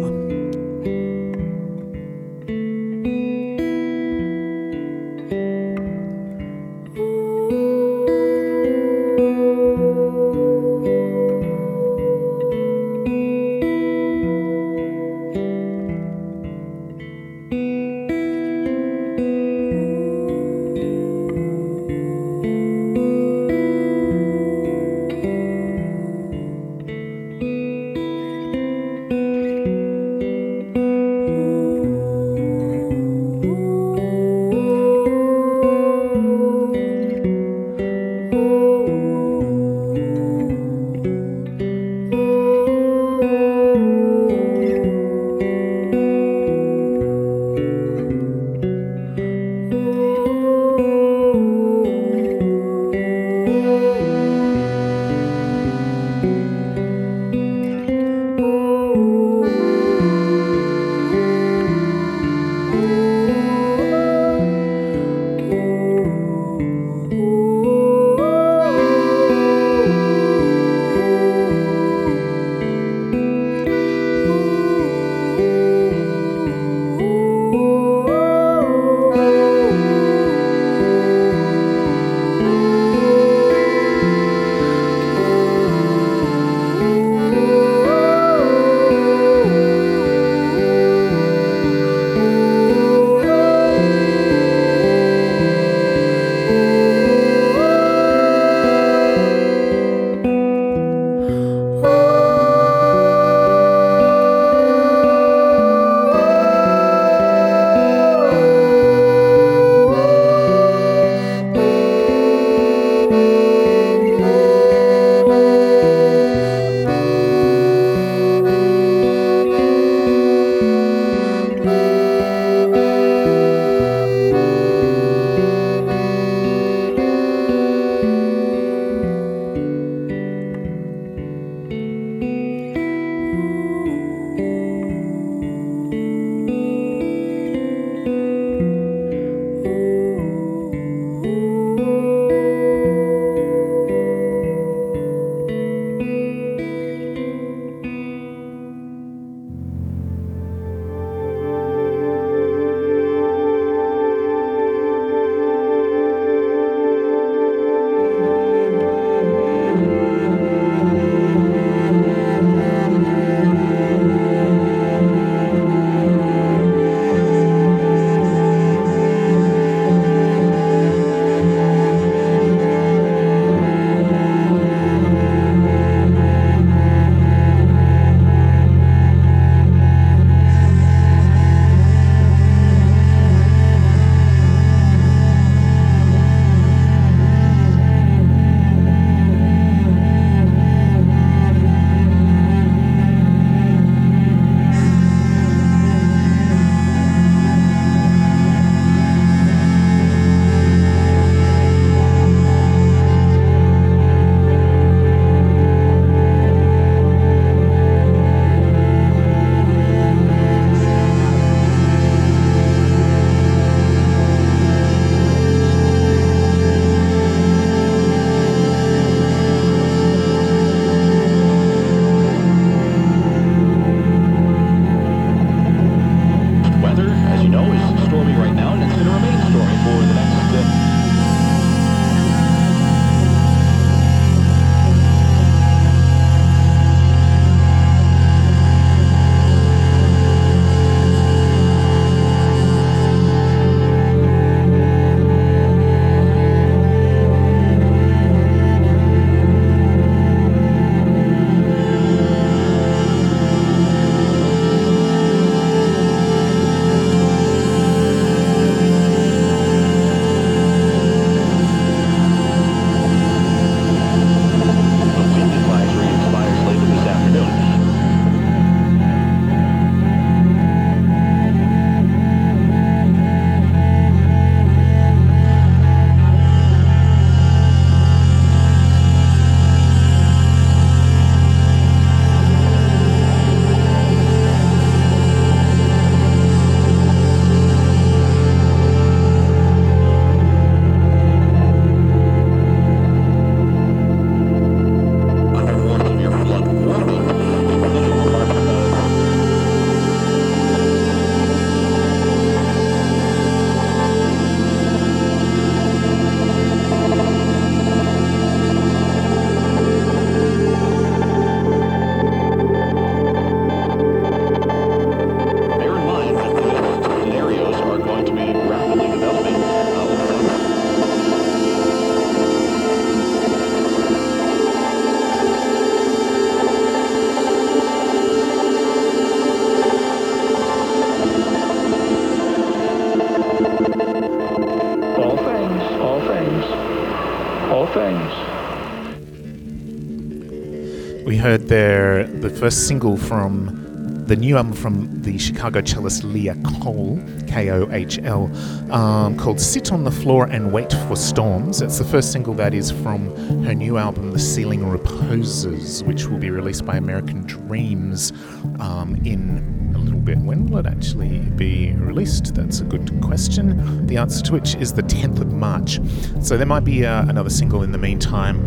Heard 341.45 341.67
there 341.67 342.23
the 342.23 342.49
first 342.49 342.87
single 342.87 343.17
from 343.17 344.25
the 344.25 344.35
new 344.35 344.57
album 344.57 344.73
from 344.73 345.21
the 345.21 345.37
Chicago 345.37 345.81
cellist 345.81 346.23
Lia 346.23 346.55
Kohl, 346.55 347.23
K 347.45 347.69
O 347.69 347.87
H 347.91 348.17
L, 348.23 348.49
um, 348.91 349.37
called 349.37 349.61
Sit 349.61 349.91
on 349.91 350.05
the 350.05 350.09
Floor 350.09 350.47
and 350.47 350.71
Wait 350.71 350.91
for 351.07 351.15
Storms. 351.15 351.83
It's 351.83 351.99
the 351.99 352.03
first 352.03 352.31
single 352.31 352.55
that 352.55 352.73
is 352.73 352.89
from 352.89 353.27
her 353.63 353.75
new 353.75 353.99
album, 353.99 354.31
The 354.31 354.39
Ceiling 354.39 354.89
Reposes, 354.89 356.03
which 356.03 356.25
will 356.25 356.39
be 356.39 356.49
released 356.49 356.83
by 356.83 356.97
American 356.97 357.43
Dreams 357.43 358.33
um, 358.79 359.15
in 359.23 359.93
a 359.95 359.99
little 359.99 360.19
bit. 360.19 360.39
When 360.39 360.65
will 360.65 360.79
it 360.79 360.87
actually 360.87 361.37
be 361.39 361.93
released? 361.93 362.55
That's 362.55 362.79
a 362.79 362.85
good 362.85 363.21
question. 363.21 364.07
The 364.07 364.17
answer 364.17 364.43
to 364.45 364.53
which 364.53 364.73
is 364.75 364.93
the 364.93 365.03
10th 365.03 365.41
of 365.41 365.53
March. 365.53 365.99
So 366.41 366.57
there 366.57 366.65
might 366.65 366.85
be 366.85 367.05
uh, 367.05 367.27
another 367.27 367.51
single 367.51 367.83
in 367.83 367.91
the 367.91 367.99
meantime. 367.99 368.57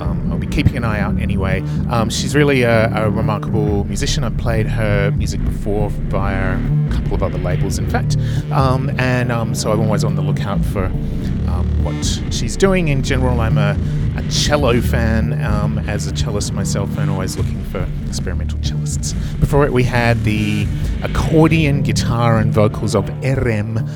Um, 0.00 0.11
keeping 0.52 0.76
an 0.76 0.84
eye 0.84 1.00
out 1.00 1.18
anyway. 1.18 1.62
Um, 1.90 2.10
she's 2.10 2.34
really 2.34 2.62
a, 2.62 2.92
a 2.94 3.10
remarkable 3.10 3.84
musician. 3.84 4.22
I've 4.22 4.36
played 4.36 4.66
her 4.66 5.10
music 5.12 5.42
before 5.44 5.90
via 5.90 6.56
a 6.56 6.90
couple 6.92 7.14
of 7.14 7.22
other 7.22 7.38
labels, 7.38 7.78
in 7.78 7.88
fact. 7.88 8.16
Um, 8.52 8.90
and 8.98 9.32
um, 9.32 9.54
so 9.54 9.72
I'm 9.72 9.80
always 9.80 10.04
on 10.04 10.14
the 10.14 10.22
lookout 10.22 10.64
for 10.66 10.84
um, 10.84 11.84
what 11.84 12.04
she's 12.30 12.56
doing. 12.56 12.88
In 12.88 13.02
general, 13.02 13.40
I'm 13.40 13.58
a, 13.58 13.76
a 14.16 14.30
cello 14.30 14.80
fan 14.80 15.42
um, 15.42 15.78
as 15.80 16.06
a 16.06 16.12
cellist 16.12 16.52
myself 16.52 16.96
and 16.98 17.10
always 17.10 17.36
looking 17.36 17.62
for 17.64 17.86
experimental 18.06 18.58
cellists. 18.58 19.14
Before 19.40 19.64
it, 19.64 19.72
we 19.72 19.82
had 19.82 20.22
the 20.24 20.66
accordion, 21.02 21.82
guitar, 21.82 22.38
and 22.38 22.52
vocals 22.52 22.94
of 22.94 23.08
RM 23.24 23.86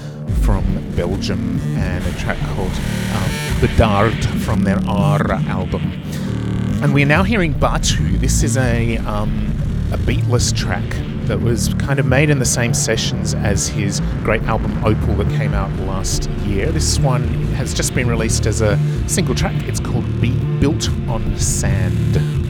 from 0.43 0.65
Belgium 0.97 1.61
and 1.77 2.05
a 2.05 2.19
track 2.19 2.39
called 2.55 2.73
um, 3.15 3.61
Bedard 3.61 4.25
from 4.43 4.63
their 4.63 4.79
R 4.87 5.33
album. 5.33 5.96
And 6.83 6.93
we're 6.93 7.07
now 7.07 7.23
hearing 7.23 7.53
Batu. 7.53 8.19
This 8.19 8.43
is 8.43 8.57
a, 8.59 8.99
um, 8.99 9.49
a 9.93 9.97
beatless 9.97 10.55
track 10.55 10.85
that 11.27 11.41
was 11.41 11.73
kind 11.75 11.99
of 11.99 12.07
made 12.07 12.29
in 12.29 12.39
the 12.39 12.45
same 12.45 12.75
sessions 12.75 13.35
as 13.35 13.67
his 13.67 14.01
great 14.23 14.43
album 14.43 14.85
Opal 14.85 15.15
that 15.17 15.29
came 15.37 15.55
out 15.55 15.71
last 15.81 16.29
year. 16.45 16.71
This 16.71 16.99
one 16.99 17.27
has 17.55 17.73
just 17.73 17.95
been 17.95 18.09
released 18.09 18.47
as 18.47 18.61
a 18.61 18.79
single 19.09 19.35
track. 19.35 19.55
It's 19.67 19.81
called 19.81 20.05
Be 20.21 20.33
Built 20.61 20.89
on 21.09 21.37
Sand. 21.39 22.46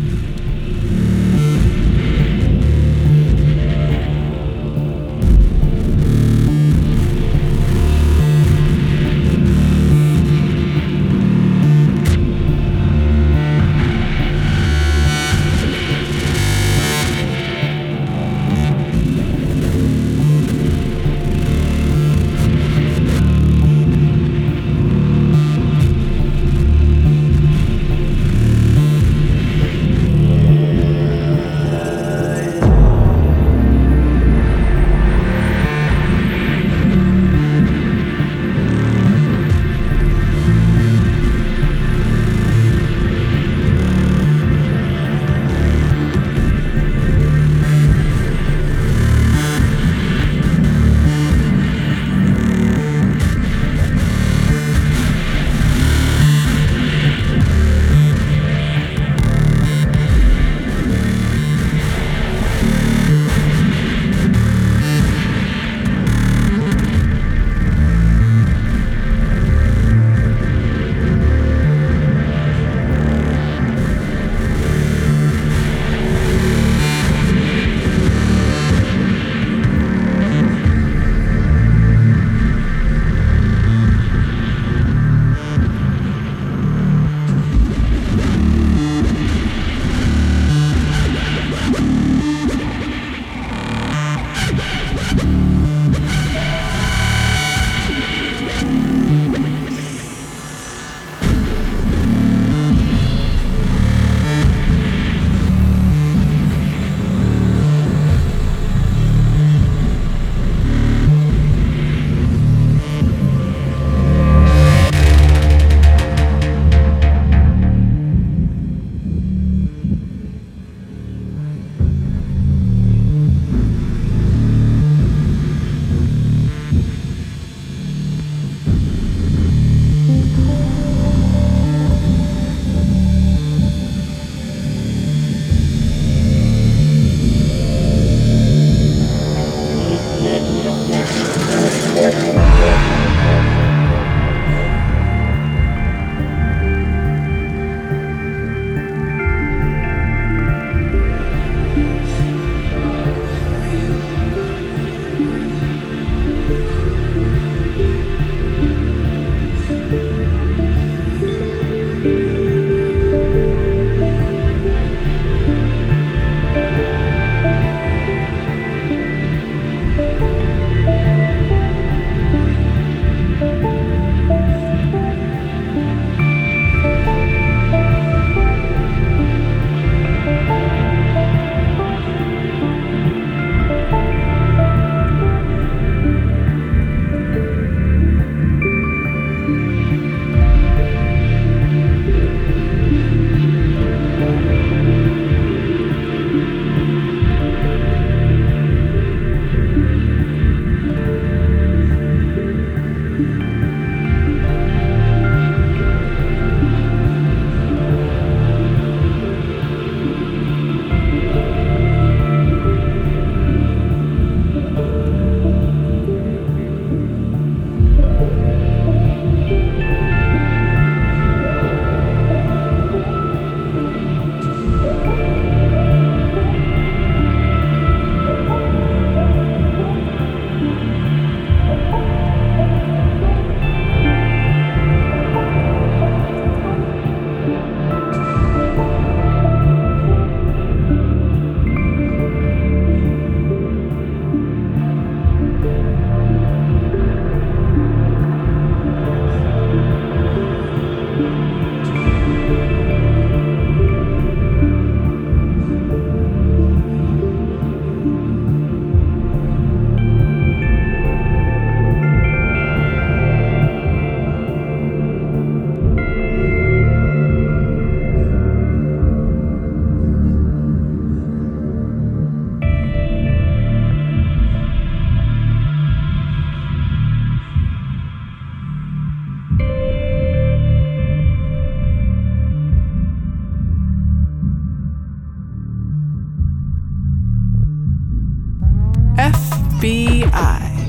FBI. 289.76 290.86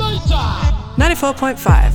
94.5. 0.96 1.92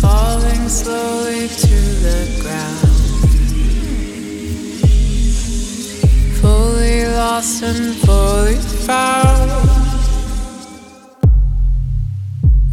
Falling 0.00 0.68
slowly 0.68 1.46
to 1.48 1.76
the 2.02 2.40
ground. 2.42 2.88
Fully 6.40 7.06
lost 7.06 7.62
and 7.62 7.94
fully 7.98 8.56
found. 8.86 9.50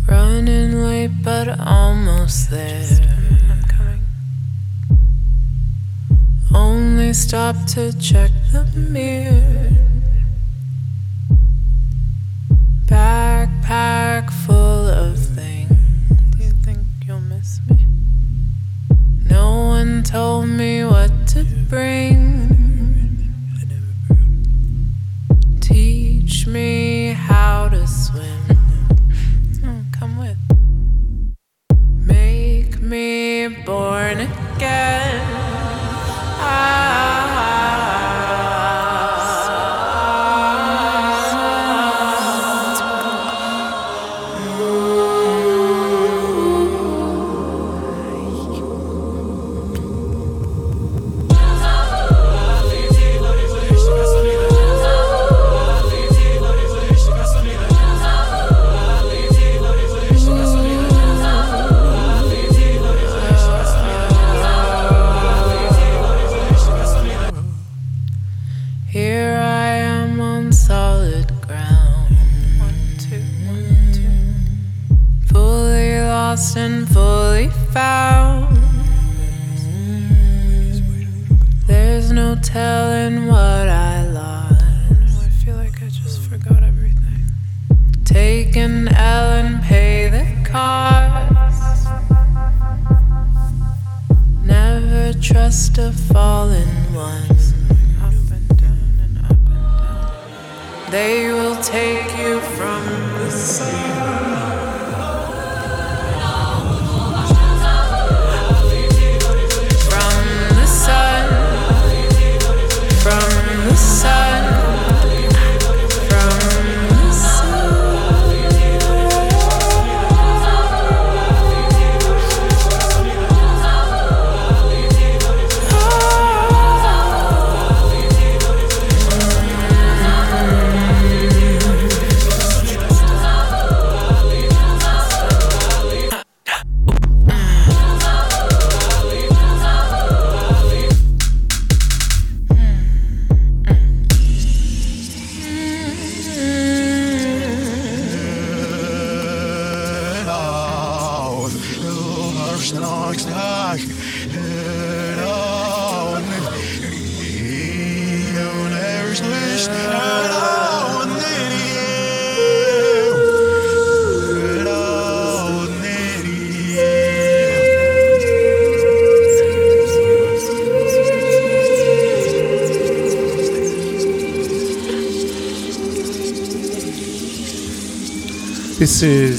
Running 0.08 0.72
late, 0.82 1.12
but 1.24 1.60
almost 1.60 2.50
there. 2.50 3.09
Only 6.60 7.14
stop 7.14 7.56
to 7.68 7.98
check 7.98 8.32
the 8.52 8.66
mirror. 8.76 9.49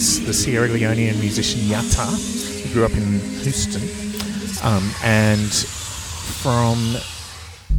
Is 0.01 0.25
the 0.25 0.33
Sierra 0.33 0.67
Leonean 0.67 1.21
musician 1.21 1.61
Yatta, 1.61 2.63
who 2.63 2.73
grew 2.73 2.87
up 2.87 2.93
in 2.93 3.21
Houston. 3.43 3.83
Um, 4.67 4.91
and 5.05 5.53
from, 5.53 6.97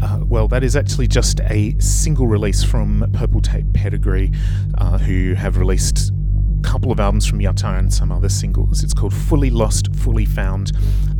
uh, 0.03 0.19
well, 0.27 0.47
that 0.49 0.63
is 0.63 0.75
actually 0.75 1.07
just 1.07 1.39
a 1.41 1.75
single 1.79 2.27
release 2.27 2.63
from 2.63 3.09
Purple 3.13 3.41
Tape 3.41 3.73
Pedigree, 3.73 4.31
uh, 4.77 4.99
who 4.99 5.33
have 5.33 5.57
released 5.57 6.11
a 6.11 6.61
couple 6.61 6.91
of 6.91 6.99
albums 6.99 7.25
from 7.25 7.39
Yatta 7.39 7.79
and 7.79 7.91
some 7.91 8.11
other 8.11 8.29
singles. 8.29 8.83
It's 8.83 8.93
called 8.93 9.15
Fully 9.15 9.49
Lost, 9.49 9.91
Fully 9.95 10.25
Found, 10.25 10.73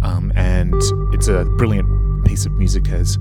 um, 0.04 0.32
and 0.36 0.76
it's 1.14 1.28
a 1.28 1.46
brilliant 1.58 1.88
piece 2.22 2.46
of 2.46 2.54
music, 2.54 2.90
as 2.90 3.18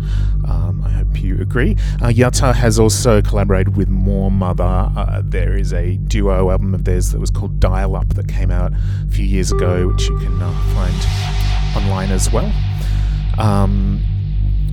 um, 0.48 0.82
I 0.84 0.90
hope 0.90 1.20
you 1.22 1.40
agree. 1.40 1.72
Uh, 2.00 2.08
Yatta 2.08 2.54
has 2.54 2.78
also 2.78 3.22
collaborated 3.22 3.76
with 3.76 3.88
Moor 3.88 4.30
Mother. 4.30 4.64
Uh, 4.96 5.22
there 5.24 5.56
is 5.56 5.72
a 5.72 5.96
duo 5.96 6.50
album 6.50 6.74
of 6.74 6.84
theirs 6.84 7.12
that 7.12 7.20
was 7.20 7.30
called 7.30 7.60
Dial 7.60 7.96
Up 7.96 8.08
that 8.14 8.28
came 8.28 8.50
out 8.50 8.72
a 8.72 9.10
few 9.10 9.24
years 9.24 9.52
ago, 9.52 9.88
which 9.88 10.08
you 10.08 10.18
can 10.18 10.40
uh, 10.40 10.52
find 10.74 11.76
online 11.76 12.10
as 12.10 12.30
well. 12.30 12.52
Um, 13.38 14.02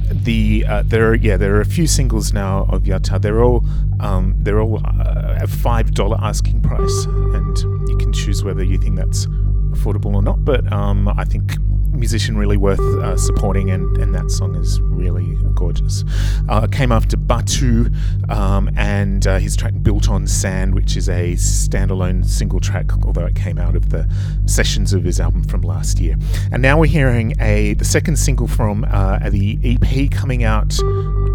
the 0.10 0.66
uh, 0.68 0.84
there 0.86 1.10
are 1.10 1.16
yeah 1.16 1.38
there 1.38 1.56
are 1.56 1.62
a 1.62 1.66
few 1.66 1.88
singles 1.88 2.34
now 2.34 2.66
of 2.70 2.84
Yatta. 2.84 3.22
They're 3.22 3.44
all 3.44 3.66
um, 4.00 4.36
they're 4.40 4.60
all 4.62 4.80
uh, 4.86 5.38
a 5.42 5.48
five 5.48 5.94
dollar 5.94 6.18
asking 6.22 6.62
price, 6.62 7.06
and 7.06 7.58
you 7.90 7.98
can 7.98 8.14
choose 8.14 8.44
whether 8.44 8.64
you 8.64 8.78
think 8.78 8.96
that's 8.96 9.26
affordable 9.72 10.14
or 10.14 10.22
not. 10.22 10.44
But 10.46 10.72
um, 10.72 11.08
I 11.08 11.26
think 11.26 11.58
musician 11.98 12.38
really 12.38 12.58
worth 12.58 12.80
uh, 12.80 13.18
supporting, 13.18 13.70
and, 13.72 13.98
and 13.98 14.14
that 14.16 14.32
song 14.32 14.56
is 14.56 14.80
really 14.82 15.38
gorgeous. 15.54 16.04
Uh, 16.48 16.68
came 16.68 16.92
after 16.92 17.18
Batu 17.18 17.90
um, 18.30 18.70
and 18.78 19.26
uh, 19.26 19.40
his 19.40 19.56
track 19.56 19.74
Built 19.82 20.10
on 20.10 20.28
Sand, 20.28 20.76
which 20.76 20.96
is 20.96 21.10
a 21.10 21.34
standalone 21.34 22.26
single 22.26 22.60
track, 22.60 22.92
although 23.06 23.26
it 23.26 23.36
came 23.36 23.58
out 23.58 23.76
of 23.76 23.90
the 23.90 24.08
sessions 24.46 24.94
of 24.94 25.04
his 25.04 25.20
album 25.20 25.44
from 25.44 25.62
last 25.62 26.00
year. 26.00 26.16
And 26.52 26.62
now 26.62 26.80
we're 26.80 26.86
hearing 26.86 27.34
a 27.40 27.74
the 27.76 27.86
second 27.86 28.18
single 28.18 28.48
from 28.48 28.86
uh, 28.90 29.30
the 29.30 29.60
EP 29.64 30.12
coming 30.12 30.44
out 30.44 30.70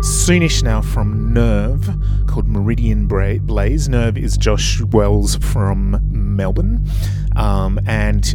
soonish 0.03 0.63
now 0.63 0.83
from 0.83 1.33
Nerve 1.33 1.89
called 2.27 2.49
Meridian 2.49 3.07
Bra- 3.07 3.39
Blaze. 3.39 3.89
Nerve 3.89 4.19
is 4.19 4.37
Josh 4.37 4.81
Wells 4.81 5.37
from 5.37 6.01
Melbourne, 6.11 6.87
um, 7.37 7.79
and 7.87 8.35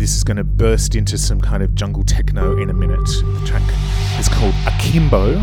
this 0.00 0.16
is 0.16 0.24
going 0.24 0.38
to 0.38 0.44
burst 0.44 0.94
into 0.94 1.18
some 1.18 1.38
kind 1.38 1.62
of 1.62 1.74
jungle 1.74 2.02
techno 2.02 2.56
in 2.56 2.70
a 2.70 2.72
minute. 2.72 3.04
The 3.04 3.42
track 3.46 3.62
is 4.18 4.30
called 4.30 4.54
Akimbo. 4.66 5.42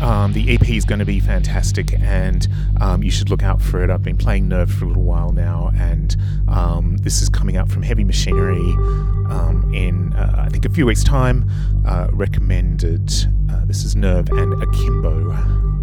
Um, 0.00 0.32
the 0.32 0.54
EP 0.54 0.70
is 0.70 0.84
going 0.84 1.00
to 1.00 1.04
be 1.04 1.18
fantastic, 1.18 1.92
and 1.98 2.46
um, 2.80 3.02
you 3.02 3.10
should 3.10 3.30
look 3.30 3.42
out 3.42 3.60
for 3.60 3.82
it. 3.82 3.90
I've 3.90 4.04
been 4.04 4.16
playing 4.16 4.46
Nerve 4.46 4.70
for 4.70 4.84
a 4.84 4.88
little 4.88 5.02
while 5.02 5.32
now, 5.32 5.72
and 5.74 6.16
um, 6.46 6.98
this 6.98 7.20
is 7.20 7.28
coming 7.28 7.56
out 7.56 7.68
from 7.68 7.82
Heavy 7.82 8.04
Machinery 8.04 8.60
um, 9.28 9.68
in, 9.74 10.12
uh, 10.12 10.44
I 10.46 10.50
think, 10.50 10.64
a 10.64 10.70
few 10.70 10.86
weeks' 10.86 11.02
time. 11.02 11.50
Uh, 11.84 12.06
recommended. 12.12 13.12
Uh, 13.50 13.64
this 13.64 13.82
is 13.82 13.96
Nerve 13.96 14.28
and 14.30 14.62
Akimbo. 14.62 15.79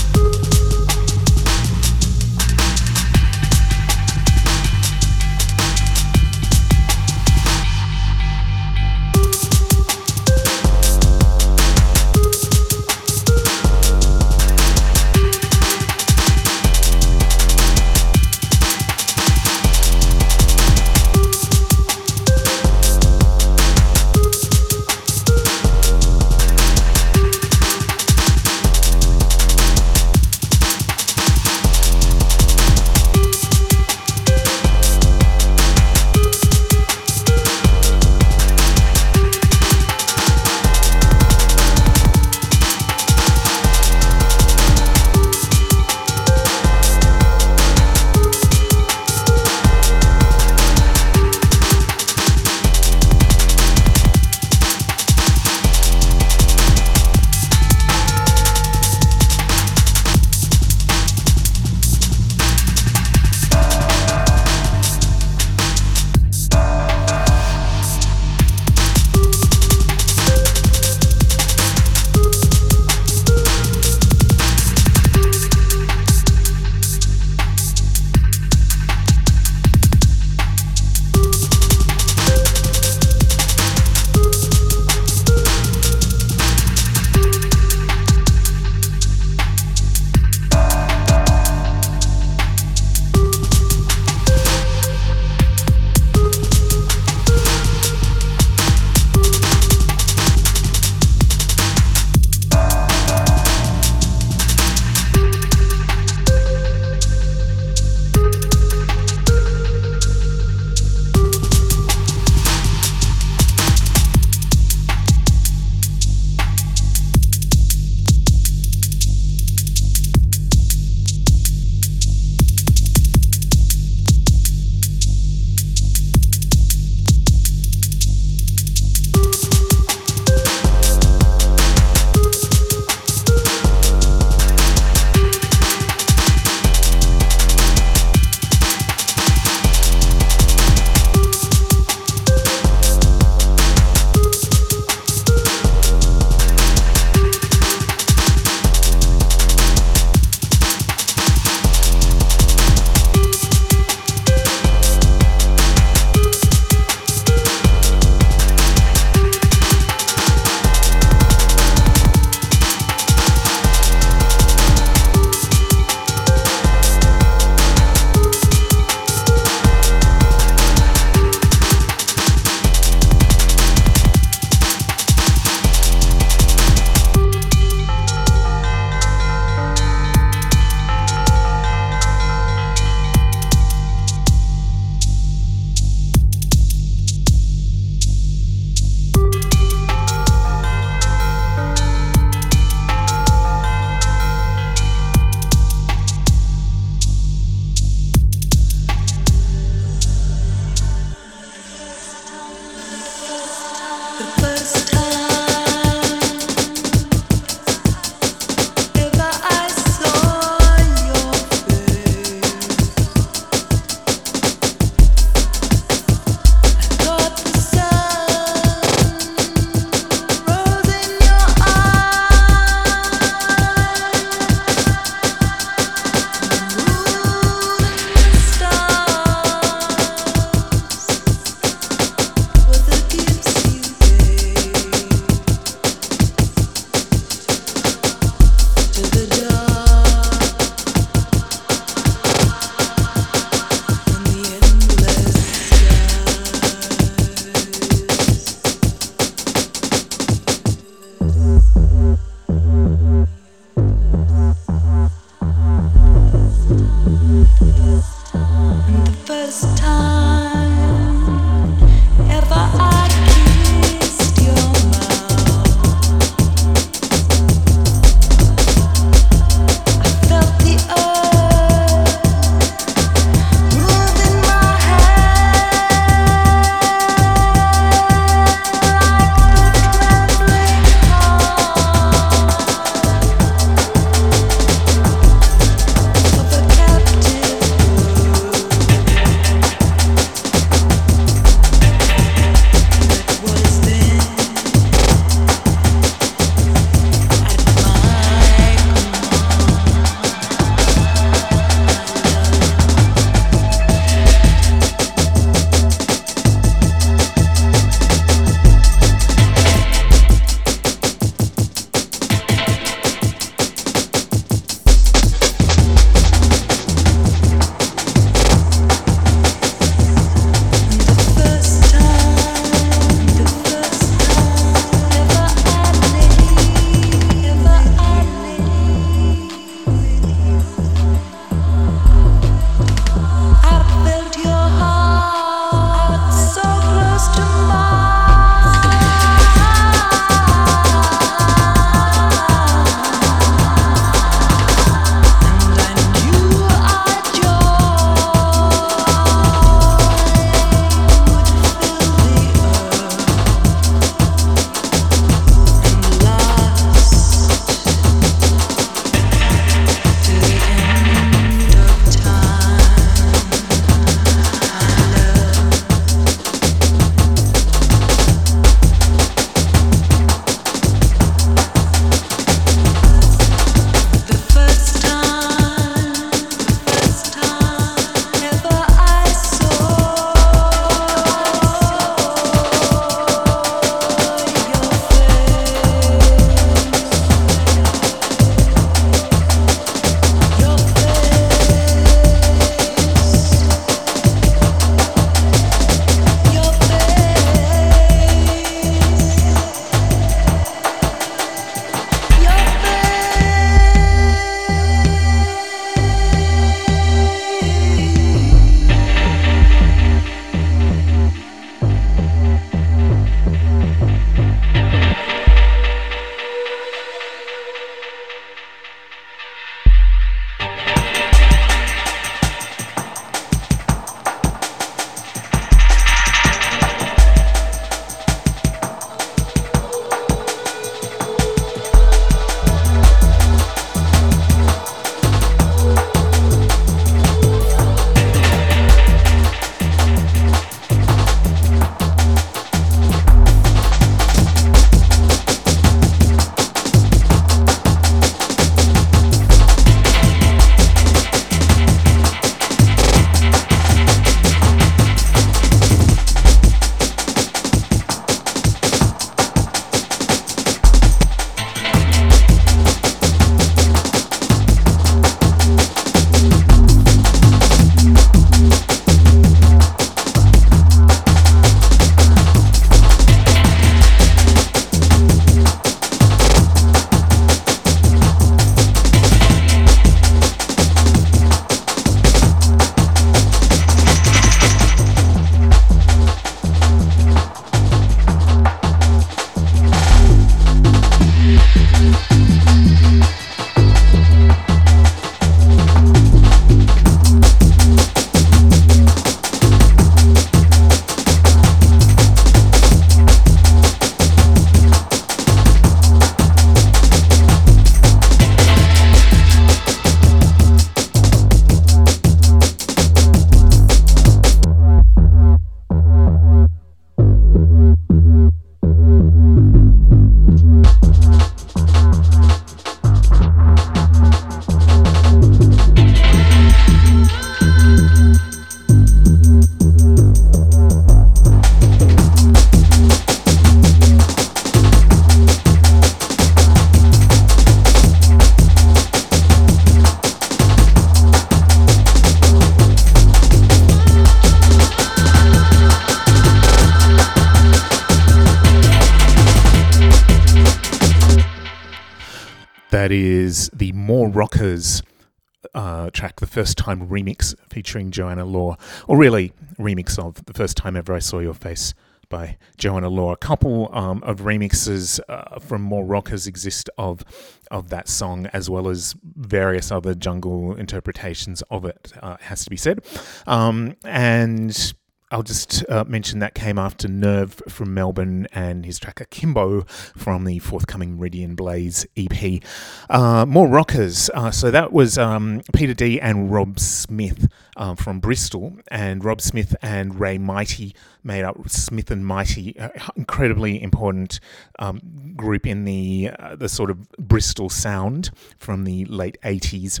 Uh, 555.74 556.10
track, 556.10 556.40
the 556.40 556.46
first 556.46 556.76
time 556.76 557.08
remix 557.08 557.54
featuring 557.70 558.10
Joanna 558.10 558.44
Law, 558.44 558.76
or 559.08 559.16
really 559.16 559.52
remix 559.78 560.18
of 560.18 560.44
the 560.44 560.52
first 560.52 560.76
time 560.76 560.94
ever 560.94 561.14
I 561.14 561.20
saw 561.20 561.38
your 561.38 561.54
face 561.54 561.94
by 562.28 562.58
Joanna 562.76 563.08
Law. 563.08 563.32
A 563.32 563.36
couple 563.36 563.88
um, 563.96 564.22
of 564.24 564.40
remixes 564.40 565.20
uh, 565.28 565.58
from 565.58 565.82
more 565.82 566.04
rockers 566.04 566.46
exist 566.46 566.90
of 566.98 567.24
of 567.70 567.88
that 567.88 568.08
song, 568.08 568.46
as 568.52 568.68
well 568.68 568.88
as 568.88 569.14
various 569.36 569.90
other 569.90 570.14
jungle 570.14 570.74
interpretations 570.76 571.62
of 571.70 571.84
it. 571.84 572.12
Uh, 572.22 572.36
has 572.40 572.64
to 572.64 572.70
be 572.70 572.76
said, 572.76 573.04
um, 573.46 573.96
and 574.04 574.94
I'll 575.30 575.42
just 575.42 575.84
uh, 575.88 576.04
mention 576.06 576.38
that 576.40 576.54
came 576.54 576.78
after 576.78 577.08
Nerve 577.08 577.60
from 577.68 577.94
Melbourne 577.94 578.46
and 578.52 578.84
his 578.84 578.98
track 578.98 579.20
Akimbo 579.20 579.82
from 580.16 580.44
the 580.44 580.58
forthcoming 580.58 581.16
Meridian 581.16 581.54
Blaze 581.54 582.06
EP. 582.16 582.62
Uh, 583.10 583.44
more 583.46 583.66
rockers. 583.66 584.30
Uh, 584.34 584.50
so 584.50 584.70
that 584.70 584.92
was 584.92 585.18
um, 585.18 585.62
Peter 585.72 585.94
D 585.94 586.20
and 586.20 586.52
Rob 586.52 586.78
Smith 586.78 587.48
uh, 587.76 587.94
from 587.94 588.20
Bristol. 588.20 588.76
And 588.88 589.24
Rob 589.24 589.40
Smith 589.40 589.74
and 589.82 590.20
Ray 590.20 590.38
Mighty 590.38 590.94
made 591.24 591.42
up 591.42 591.68
Smith 591.68 592.10
and 592.10 592.24
Mighty, 592.24 592.78
uh, 592.78 592.90
incredibly 593.16 593.82
important 593.82 594.40
um, 594.78 595.32
group 595.36 595.66
in 595.66 595.84
the, 595.84 596.30
uh, 596.38 596.54
the 596.54 596.68
sort 596.68 596.90
of 596.90 597.10
Bristol 597.12 597.70
sound 597.70 598.30
from 598.58 598.84
the 598.84 599.04
late 599.06 599.38
80s 599.42 600.00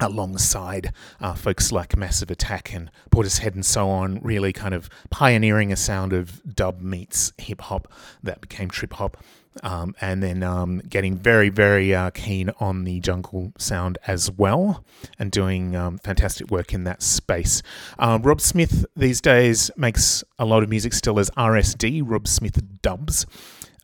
alongside 0.00 0.92
uh, 1.20 1.34
folks 1.34 1.72
like 1.72 1.96
Massive 1.96 2.30
Attack 2.30 2.74
and 2.74 2.90
Portishead 3.10 3.54
and 3.54 3.64
so 3.64 3.88
on, 3.88 4.20
really 4.22 4.52
kind 4.52 4.74
of 4.74 4.90
pioneering 5.10 5.72
a 5.72 5.76
sound 5.76 6.12
of 6.12 6.42
dub 6.54 6.80
meets 6.80 7.32
hip 7.38 7.62
hop 7.62 7.90
that 8.22 8.40
became 8.40 8.68
trip 8.68 8.94
hop. 8.94 9.16
Um, 9.62 9.94
and 10.02 10.22
then 10.22 10.42
um, 10.42 10.82
getting 10.86 11.16
very, 11.16 11.48
very 11.48 11.94
uh, 11.94 12.10
keen 12.10 12.50
on 12.60 12.84
the 12.84 13.00
jungle 13.00 13.54
sound 13.56 13.96
as 14.06 14.30
well, 14.30 14.84
and 15.18 15.30
doing 15.30 15.74
um, 15.74 15.96
fantastic 15.96 16.50
work 16.50 16.74
in 16.74 16.84
that 16.84 17.02
space. 17.02 17.62
Uh, 17.98 18.18
Rob 18.20 18.42
Smith 18.42 18.84
these 18.94 19.22
days 19.22 19.70
makes 19.74 20.22
a 20.38 20.44
lot 20.44 20.62
of 20.62 20.68
music 20.68 20.92
still 20.92 21.18
as 21.18 21.30
RSD, 21.30 22.02
Rob 22.04 22.28
Smith 22.28 22.62
Dubs. 22.82 23.24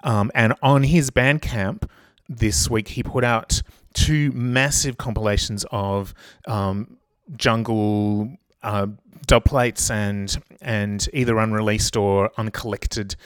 Um, 0.05 0.31
and 0.35 0.53
on 0.63 0.83
his 0.83 1.11
Bandcamp 1.11 1.89
this 2.29 2.69
week, 2.69 2.89
he 2.89 3.03
put 3.03 3.25
out 3.25 3.63
two 3.93 4.33
massive 4.33 4.99
compilations 4.99 5.65
of 5.71 6.15
um, 6.47 6.97
jungle 7.37 8.37
uh, 8.63 8.87
dub 9.27 9.45
plates 9.45 9.91
and 9.91 10.43
and 10.61 11.09
either 11.13 11.39
unreleased 11.39 11.97
or 11.97 12.31
uncollected 12.37 13.17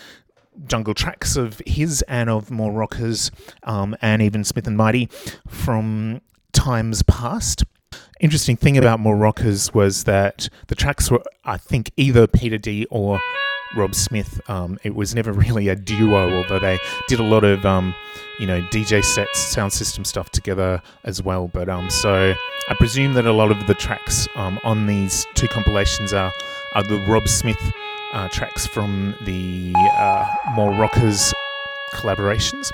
jungle 0.67 0.95
tracks 0.95 1.37
of 1.37 1.61
his 1.67 2.03
and 2.03 2.31
of 2.31 2.51
more 2.51 2.73
rockers 2.73 3.31
um, 3.65 3.95
and 4.01 4.23
even 4.23 4.43
Smith 4.45 4.67
and 4.67 4.77
Mighty 4.77 5.09
from 5.47 6.21
times 6.53 7.03
past. 7.03 7.65
Interesting 8.21 8.57
thing 8.57 8.79
about 8.79 8.99
more 8.99 9.17
rockers 9.17 9.75
was 9.75 10.05
that 10.05 10.49
the 10.69 10.75
tracks 10.75 11.11
were, 11.11 11.23
I 11.45 11.59
think, 11.59 11.91
either 11.97 12.27
Peter 12.27 12.57
D 12.57 12.87
or 12.91 13.21
Rob 13.77 13.95
Smith. 13.95 14.41
Um, 14.49 14.79
it 14.83 14.95
was 14.95 15.15
never 15.15 15.33
really 15.33 15.69
a 15.69 15.77
duo, 15.77 16.39
although 16.39 16.59
they 16.59 16.79
did 17.09 17.21
a 17.21 17.25
lot 17.25 17.45
of, 17.45 17.67
um, 17.67 17.95
you 18.39 18.47
know, 18.47 18.61
DJ 18.63 19.05
sets, 19.05 19.39
sound 19.39 19.73
system 19.73 20.05
stuff 20.05 20.31
together 20.31 20.83
as 21.05 21.23
well. 21.23 21.49
But 21.49 21.69
um, 21.69 21.91
so 21.91 22.35
I 22.69 22.75
presume 22.75 23.15
that 23.15 23.27
a 23.27 23.33
lot 23.33 23.51
of 23.51 23.67
the 23.67 23.75
tracks 23.75 24.29
um, 24.37 24.59
on 24.65 24.87
these 24.87 25.27
two 25.35 25.49
compilations 25.49 26.13
are 26.13 26.33
are 26.75 26.83
the 26.83 26.99
Rob 27.09 27.29
Smith 27.29 27.61
uh, 28.13 28.29
tracks 28.29 28.67
from 28.67 29.15
the 29.25 29.73
uh, 29.77 30.27
more 30.55 30.73
rockers 30.73 31.33
collaborations. 31.95 32.71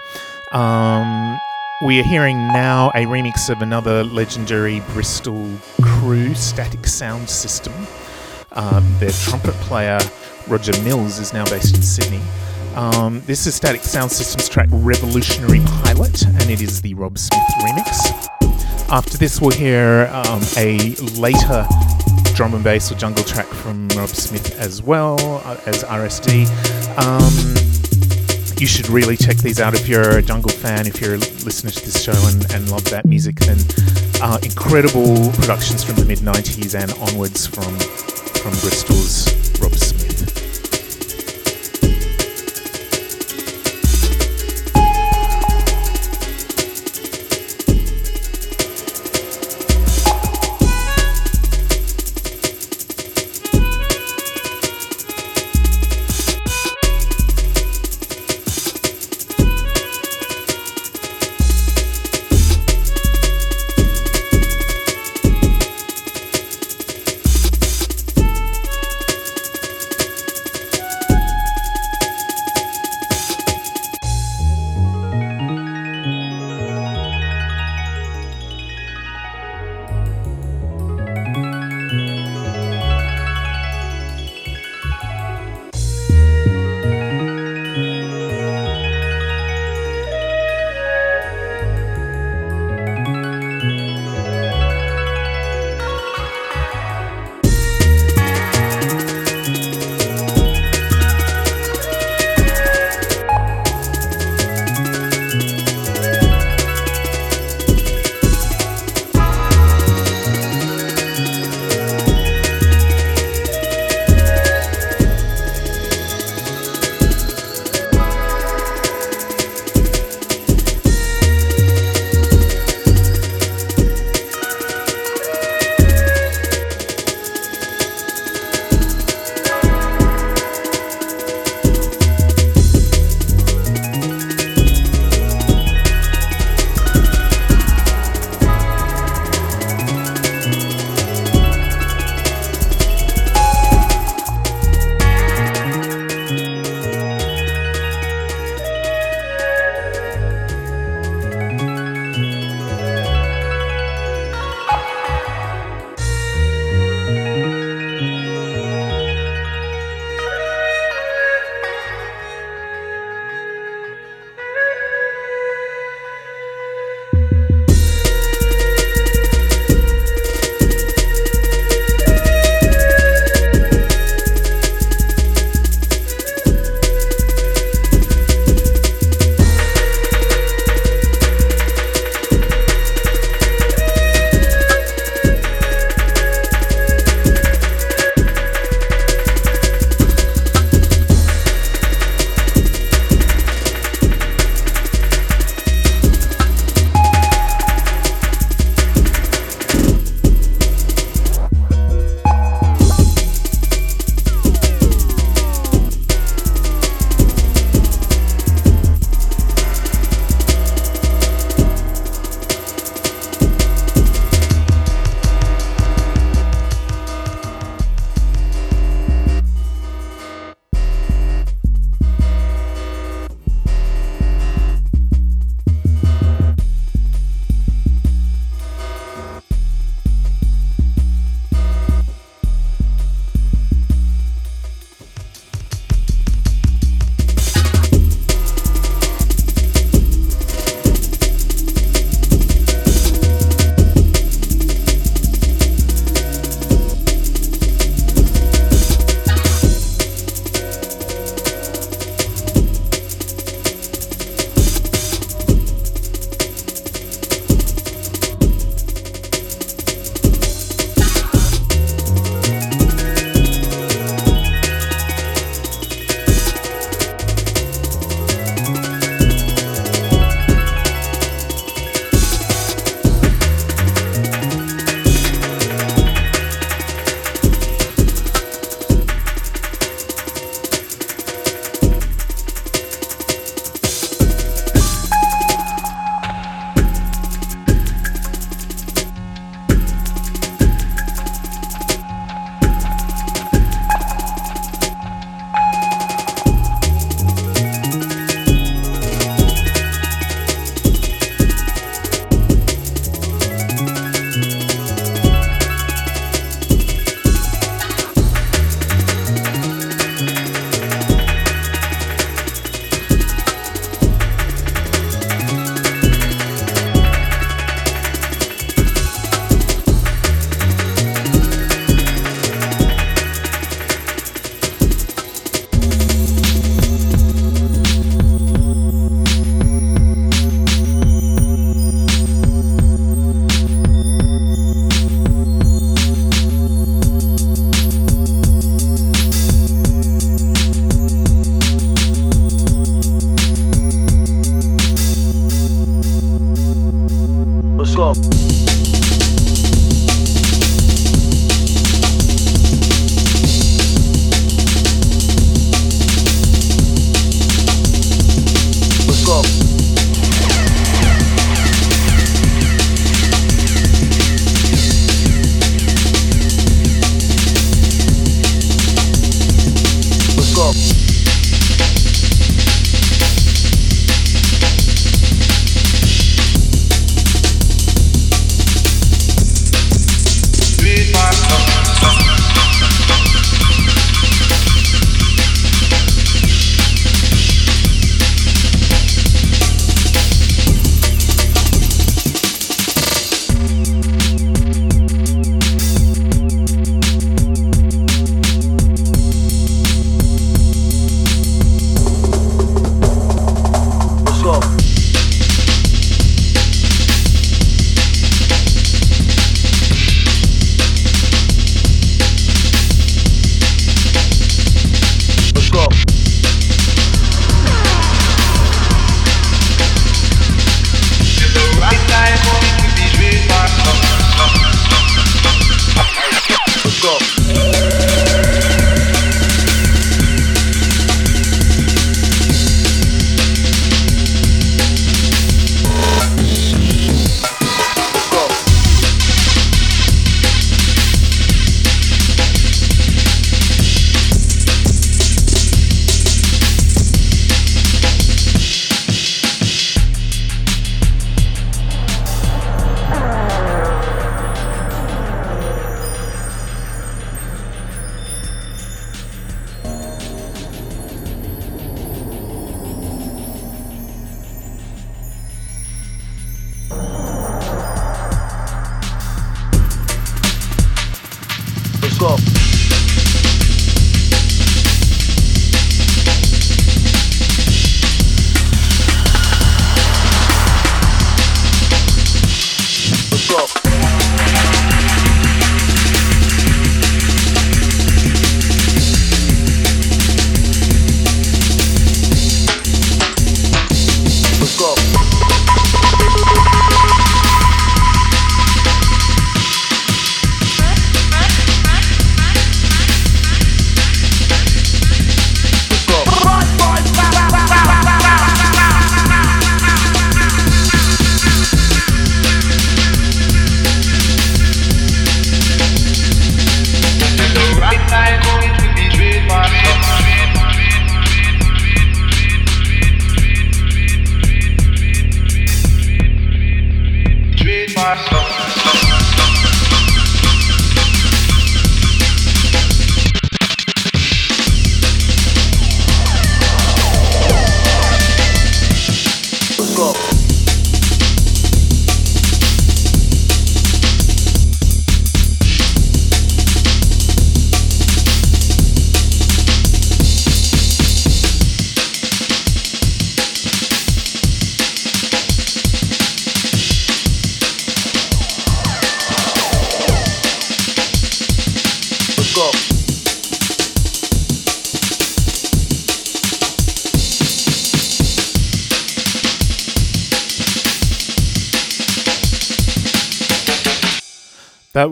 Um, 0.52 1.39
we 1.84 1.98
are 2.01 2.05
hearing 2.05 2.36
now 2.48 2.90
a 2.94 3.06
remix 3.06 3.51
of 3.51 3.62
another 3.62 4.05
legendary 4.05 4.80
Bristol 4.93 5.51
crew, 5.82 6.34
Static 6.34 6.86
Sound 6.86 7.28
System. 7.28 7.72
Um, 8.52 8.86
their 8.98 9.10
trumpet 9.10 9.55
player, 9.55 9.98
Roger 10.47 10.80
Mills, 10.82 11.18
is 11.18 11.32
now 11.32 11.44
based 11.47 11.74
in 11.74 11.82
Sydney. 11.82 12.20
Um, 12.74 13.20
this 13.26 13.46
is 13.46 13.54
Static 13.54 13.82
Sound 13.82 14.10
System's 14.10 14.48
track 14.48 14.68
Revolutionary 14.70 15.60
Pilot, 15.60 16.24
and 16.24 16.50
it 16.50 16.62
is 16.62 16.80
the 16.80 16.94
Rob 16.94 17.18
Smith 17.18 17.42
remix. 17.60 18.88
After 18.90 19.18
this, 19.18 19.42
we'll 19.42 19.50
hear 19.50 20.08
um, 20.12 20.40
a 20.56 20.94
later 21.18 21.66
drum 22.34 22.54
and 22.54 22.64
bass 22.64 22.90
or 22.90 22.94
jungle 22.94 23.24
track 23.24 23.46
from 23.46 23.88
Rob 23.88 24.08
Smith 24.08 24.58
as 24.58 24.82
well 24.82 25.18
uh, 25.44 25.58
as 25.66 25.84
RSD. 25.84 26.48
Um, 26.96 28.56
you 28.58 28.66
should 28.66 28.88
really 28.88 29.18
check 29.18 29.36
these 29.36 29.60
out 29.60 29.74
if 29.74 29.86
you're 29.86 30.18
a 30.18 30.22
jungle 30.22 30.50
fan, 30.50 30.86
if 30.86 30.98
you're 30.98 31.14
a 31.14 31.18
listener 31.18 31.70
to 31.70 31.84
this 31.84 32.02
show 32.02 32.14
and, 32.28 32.50
and 32.54 32.70
love 32.70 32.84
that 32.90 33.04
music. 33.04 33.36
Then 33.36 33.58
uh, 34.22 34.38
incredible 34.42 35.30
productions 35.32 35.84
from 35.84 35.96
the 35.96 36.06
mid 36.06 36.20
90s 36.20 36.74
and 36.74 36.90
onwards 37.10 37.46
from 37.46 37.76
from 38.42 38.52
Bristol's 38.60 39.41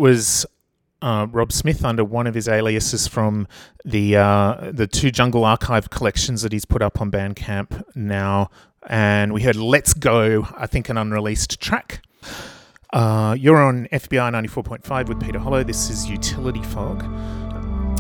was 0.01 0.47
uh, 1.03 1.27
Rob 1.31 1.53
Smith 1.53 1.85
under 1.85 2.05
one 2.05 2.27
of 2.27 2.35
his 2.35 2.49
aliases 2.49 3.07
from 3.07 3.47
the 3.85 4.17
uh, 4.17 4.71
the 4.73 4.87
two 4.87 5.11
Jungle 5.11 5.45
Archive 5.45 5.91
collections 5.91 6.43
that 6.43 6.53
he's 6.53 6.65
put 6.65 6.83
up 6.83 7.01
on 7.01 7.11
Bandcamp 7.11 7.83
now. 7.95 8.51
And 8.89 9.33
we 9.33 9.43
heard 9.43 9.57
"Let's 9.57 9.95
Go," 9.95 10.49
I 10.57 10.67
think 10.67 10.89
an 10.89 10.97
unreleased 10.97 11.61
track. 11.61 12.03
Uh, 12.93 13.37
you're 13.39 13.63
on 13.63 13.87
FBI 13.93 14.33
94.5 14.49 15.09
with 15.09 15.21
Peter 15.21 15.39
Hollo. 15.39 15.63
This 15.63 15.91
is 15.91 16.11
Utility 16.11 16.63
Fog. 16.65 17.07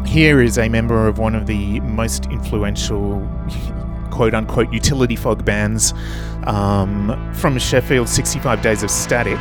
Here 0.06 0.43
is 0.43 0.59
a 0.59 0.68
member 0.68 1.06
of 1.06 1.18
one 1.18 1.36
of 1.36 1.47
the 1.47 1.78
most 1.81 2.27
influential 2.27 3.20
quote 4.10 4.35
unquote 4.35 4.72
utility 4.72 5.16
fog 5.16 5.44
bands 5.44 5.94
um, 6.44 7.32
from 7.35 7.59
Sheffield 7.59 8.09
65 8.09 8.62
Days 8.62 8.82
of 8.82 8.90
Static. 8.90 9.39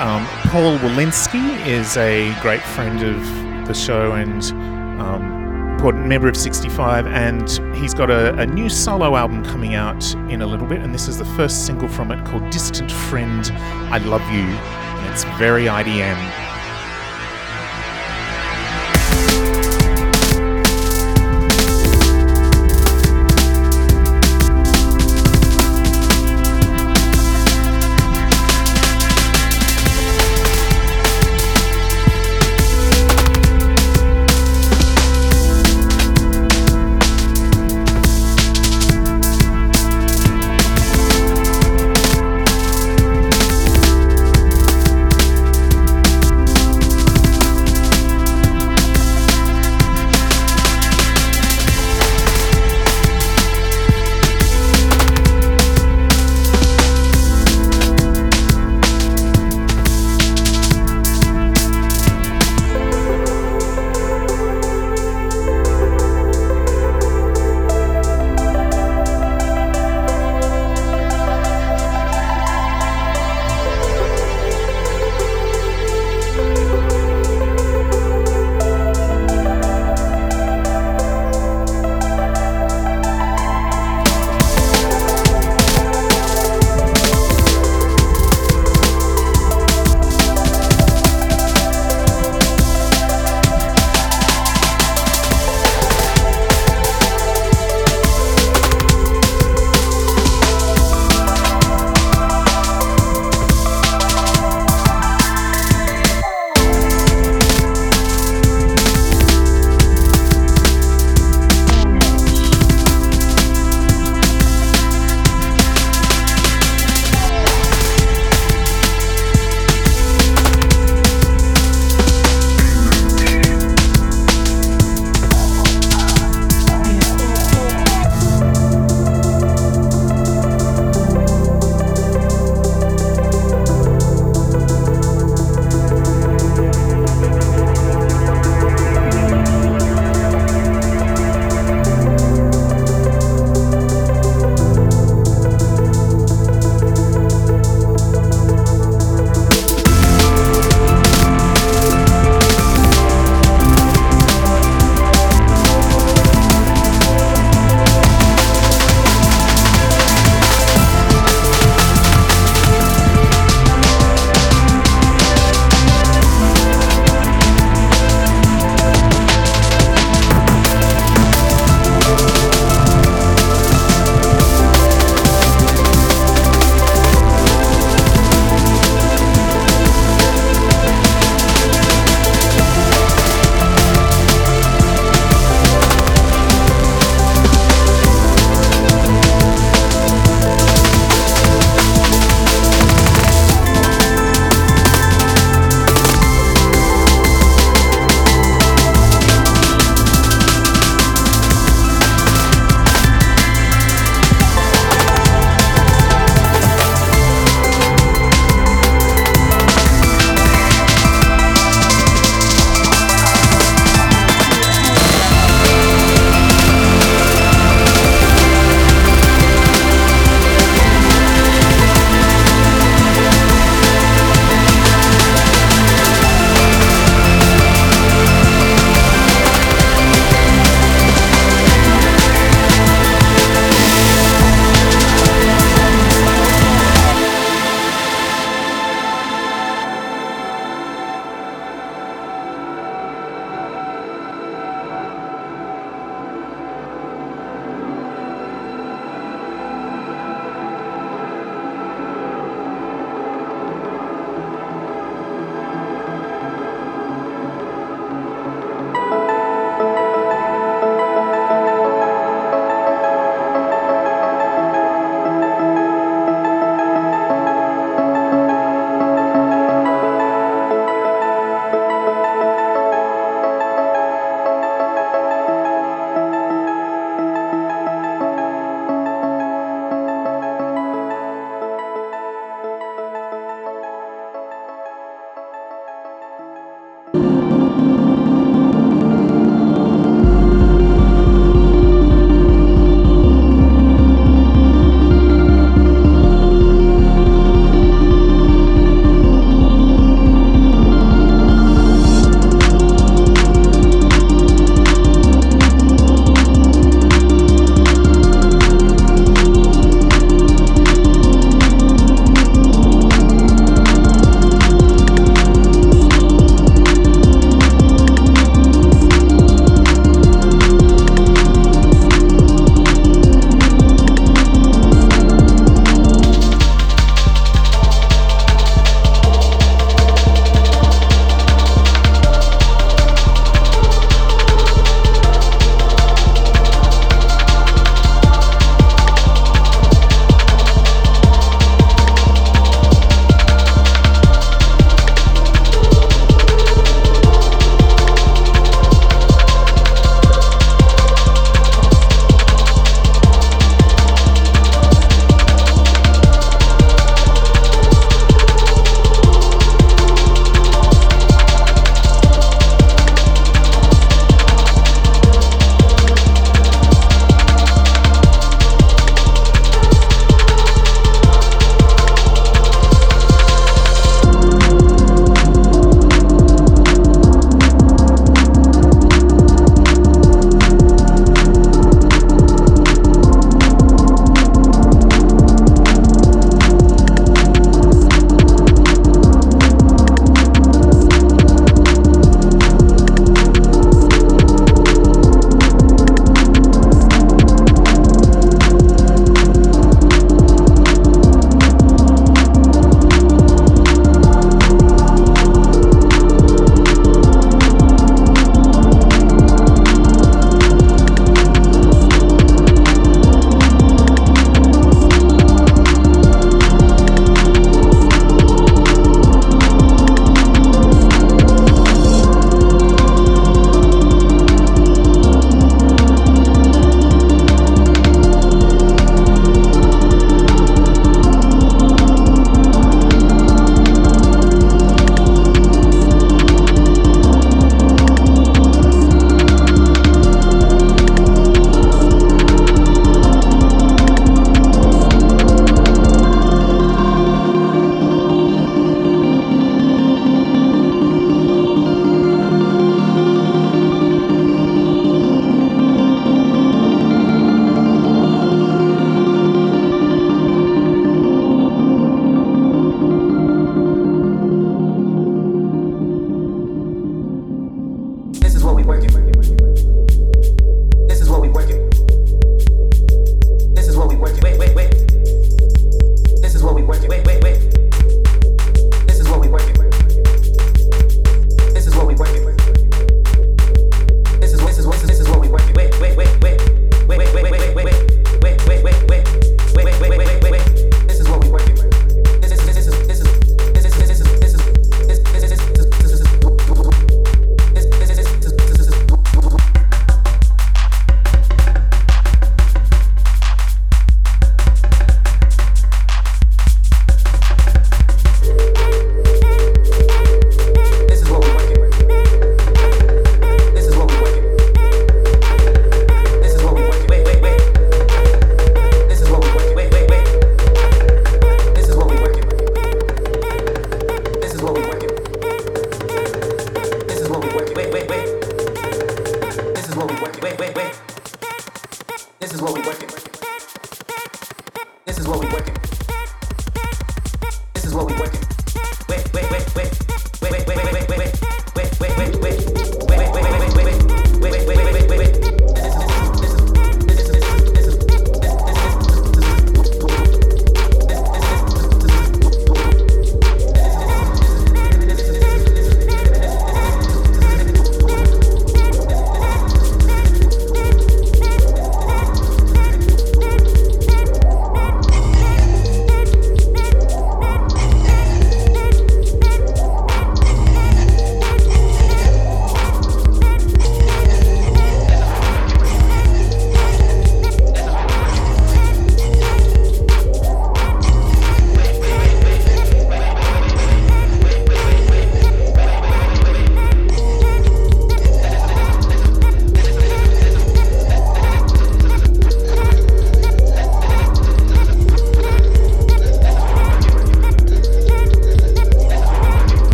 Um, 0.00 0.26
Paul 0.48 0.78
Wolinski 0.78 1.66
is 1.66 1.98
a 1.98 2.34
great 2.40 2.62
friend 2.62 3.02
of 3.02 3.66
the 3.66 3.74
show 3.74 4.12
and 4.12 4.42
um, 4.98 5.74
important 5.74 6.06
member 6.06 6.26
of 6.26 6.38
65, 6.38 7.06
and 7.06 7.76
he's 7.76 7.92
got 7.92 8.10
a, 8.10 8.34
a 8.38 8.46
new 8.46 8.70
solo 8.70 9.14
album 9.14 9.44
coming 9.44 9.74
out 9.74 10.14
in 10.30 10.40
a 10.40 10.46
little 10.46 10.66
bit, 10.66 10.80
and 10.80 10.94
this 10.94 11.06
is 11.06 11.18
the 11.18 11.26
first 11.26 11.66
single 11.66 11.86
from 11.86 12.10
it 12.12 12.24
called 12.24 12.48
Distant 12.48 12.90
Friend, 12.90 13.50
I 13.92 13.98
Love 13.98 14.22
You, 14.30 14.40
and 14.40 15.12
it's 15.12 15.24
very 15.38 15.64
IDM. 15.66 16.49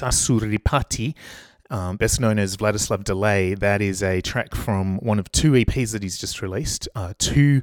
Sasu 0.00 0.40
Ripatti, 0.40 1.14
um, 1.68 1.96
best 1.98 2.20
known 2.20 2.38
as 2.38 2.56
Vladislav 2.56 3.04
Delay. 3.04 3.54
That 3.54 3.82
is 3.82 4.02
a 4.02 4.22
track 4.22 4.54
from 4.54 4.96
one 4.98 5.18
of 5.18 5.30
two 5.30 5.52
EPs 5.52 5.92
that 5.92 6.02
he's 6.02 6.18
just 6.18 6.40
released. 6.40 6.88
Uh, 6.94 7.12
two 7.18 7.62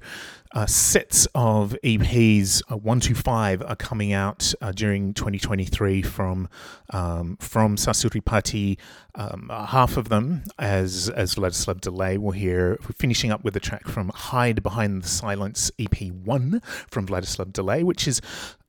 uh, 0.54 0.66
sets 0.66 1.28
of 1.36 1.76
EPs, 1.84 2.62
uh, 2.72 2.78
one 2.78 3.00
to 3.02 3.14
five, 3.14 3.62
are 3.62 3.76
coming 3.76 4.14
out 4.14 4.54
uh, 4.62 4.72
during 4.72 5.14
2023 5.14 6.02
from 6.02 6.48
um, 6.92 7.38
from 7.40 7.76
Sasu 7.76 8.10
Ripatti. 8.10 8.78
Um, 9.16 9.50
half 9.52 9.98
of 9.98 10.10
them, 10.10 10.44
as 10.60 11.10
as 11.10 11.36
Vladislav 11.36 11.82
Delay, 11.82 12.18
will 12.18 12.32
hear. 12.32 12.78
We're 12.82 12.94
finishing 12.98 13.32
up 13.32 13.44
with 13.44 13.56
a 13.56 13.60
track 13.60 13.88
from 13.88 14.10
Hide 14.10 14.62
Behind 14.62 15.02
the 15.02 15.08
Silence 15.08 15.72
EP 15.80 16.12
one 16.12 16.62
from 16.88 17.08
Vladislav 17.08 17.52
Delay, 17.52 17.84
which 17.84 18.08
is 18.08 18.22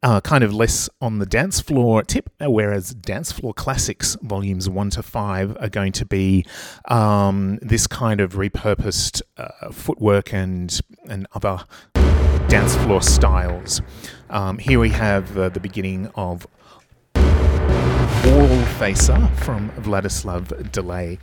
uh, 0.02 0.20
kind 0.20 0.44
of 0.44 0.54
less 0.54 0.88
on 1.00 1.18
the 1.18 1.26
dance 1.26 1.60
floor 1.60 2.02
tip, 2.02 2.30
whereas 2.40 2.94
Dance 2.94 3.32
Floor 3.32 3.52
Classics 3.52 4.16
volumes 4.22 4.68
one 4.68 4.90
to 4.90 5.02
five 5.02 5.56
are 5.60 5.68
going 5.68 5.92
to 5.92 6.06
be 6.06 6.46
um, 6.86 7.58
this 7.60 7.86
kind 7.86 8.20
of 8.20 8.34
repurposed 8.34 9.22
uh, 9.36 9.70
footwork 9.72 10.32
and 10.32 10.80
and 11.08 11.26
other 11.34 11.64
dance 12.48 12.74
floor 12.76 13.02
styles. 13.02 13.82
Um, 14.30 14.58
here 14.58 14.80
we 14.80 14.90
have 14.90 15.36
uh, 15.36 15.48
the 15.48 15.60
beginning 15.60 16.10
of 16.14 16.46
Wall 17.14 18.64
Facer 18.78 19.26
from 19.36 19.70
Vladislav 19.70 20.72
Delay. 20.72 21.18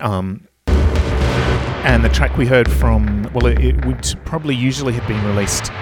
Um, 0.00 0.46
and 0.66 2.04
the 2.04 2.08
track 2.10 2.36
we 2.36 2.46
heard 2.46 2.70
from, 2.70 3.30
well, 3.32 3.46
it, 3.46 3.58
it 3.64 3.84
would 3.86 4.14
probably 4.24 4.54
usually 4.54 4.92
have 4.92 5.06
been 5.08 5.24
released 5.26 5.72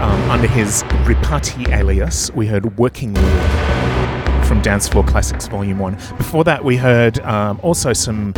um, 0.00 0.30
under 0.30 0.46
his 0.46 0.82
Ripatti 1.04 1.68
alias. 1.72 2.30
We 2.32 2.46
heard 2.46 2.78
Working 2.78 3.14
War 3.14 4.44
from 4.44 4.62
Dance 4.62 4.88
Floor 4.88 5.04
Classics 5.04 5.46
Volume 5.48 5.78
1. 5.78 5.94
Before 6.16 6.44
that, 6.44 6.64
we 6.64 6.76
heard 6.76 7.18
um, 7.20 7.58
also 7.62 7.92
some 7.92 8.32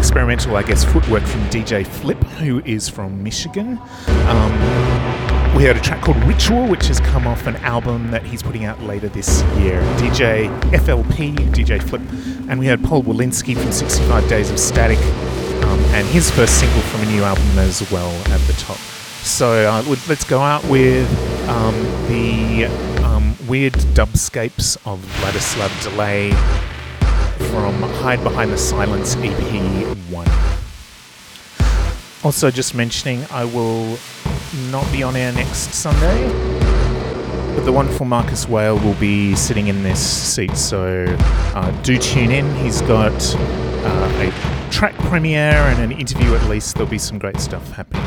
experimental, 0.00 0.56
I 0.56 0.62
guess, 0.62 0.82
footwork 0.82 1.22
from 1.24 1.42
DJ 1.50 1.86
Flip, 1.86 2.16
who 2.40 2.60
is 2.64 2.88
from 2.88 3.22
Michigan. 3.22 3.78
Um, 4.08 4.52
we 5.54 5.64
heard 5.64 5.76
a 5.76 5.80
track 5.80 6.00
called 6.02 6.16
Ritual, 6.24 6.66
which 6.68 6.86
has 6.86 7.00
come 7.00 7.26
off 7.26 7.46
an 7.46 7.56
album 7.56 8.10
that 8.10 8.22
he's 8.24 8.42
putting 8.42 8.64
out 8.64 8.82
later 8.82 9.08
this 9.10 9.42
year. 9.58 9.82
DJ 9.98 10.48
FLP, 10.70 11.36
DJ 11.52 11.82
Flip. 11.82 12.00
And 12.48 12.58
we 12.58 12.66
heard 12.66 12.82
Paul 12.82 13.02
Wolinski 13.02 13.54
from 13.54 13.70
65 13.70 14.26
Days 14.26 14.50
of 14.50 14.58
Static 14.58 14.98
um, 15.64 15.78
and 15.92 16.06
his 16.08 16.30
first 16.30 16.58
single 16.58 16.80
from 16.80 17.02
a 17.02 17.06
new 17.12 17.22
album 17.22 17.44
as 17.58 17.88
well 17.92 18.10
at 18.32 18.40
the 18.46 18.54
top. 18.54 18.78
So 19.22 19.68
uh, 19.70 19.82
let- 19.86 20.08
let's 20.08 20.24
go 20.24 20.40
out 20.40 20.64
with 20.64 21.06
um, 21.46 21.74
the 22.08 22.64
um, 23.04 23.36
weird 23.46 23.74
dubscapes 23.94 24.78
of 24.90 24.98
Vladislav 25.20 25.82
Delay 25.82 26.32
from 27.50 27.74
Hide 27.82 28.22
Behind 28.22 28.52
the 28.52 28.58
Silence 28.58 29.16
EP 29.16 29.96
1. 30.10 30.26
Also, 32.22 32.50
just 32.50 32.74
mentioning, 32.74 33.24
I 33.30 33.44
will 33.44 33.98
not 34.70 34.90
be 34.92 35.02
on 35.02 35.16
air 35.16 35.32
next 35.32 35.74
Sunday, 35.74 36.28
but 37.56 37.64
the 37.64 37.72
wonderful 37.72 38.06
Marcus 38.06 38.48
Whale 38.48 38.78
will 38.78 38.94
be 38.94 39.34
sitting 39.34 39.66
in 39.66 39.82
this 39.82 40.00
seat, 40.00 40.56
so 40.56 41.06
uh, 41.54 41.70
do 41.82 41.98
tune 41.98 42.30
in. 42.30 42.54
He's 42.56 42.82
got 42.82 43.12
uh, 43.36 44.30
a 44.30 44.70
track 44.70 44.94
premiere 45.08 45.40
and 45.40 45.92
an 45.92 45.98
interview 45.98 46.34
at 46.34 46.48
least. 46.48 46.76
There'll 46.76 46.88
be 46.88 46.98
some 46.98 47.18
great 47.18 47.40
stuff 47.40 47.68
happening. 47.72 48.04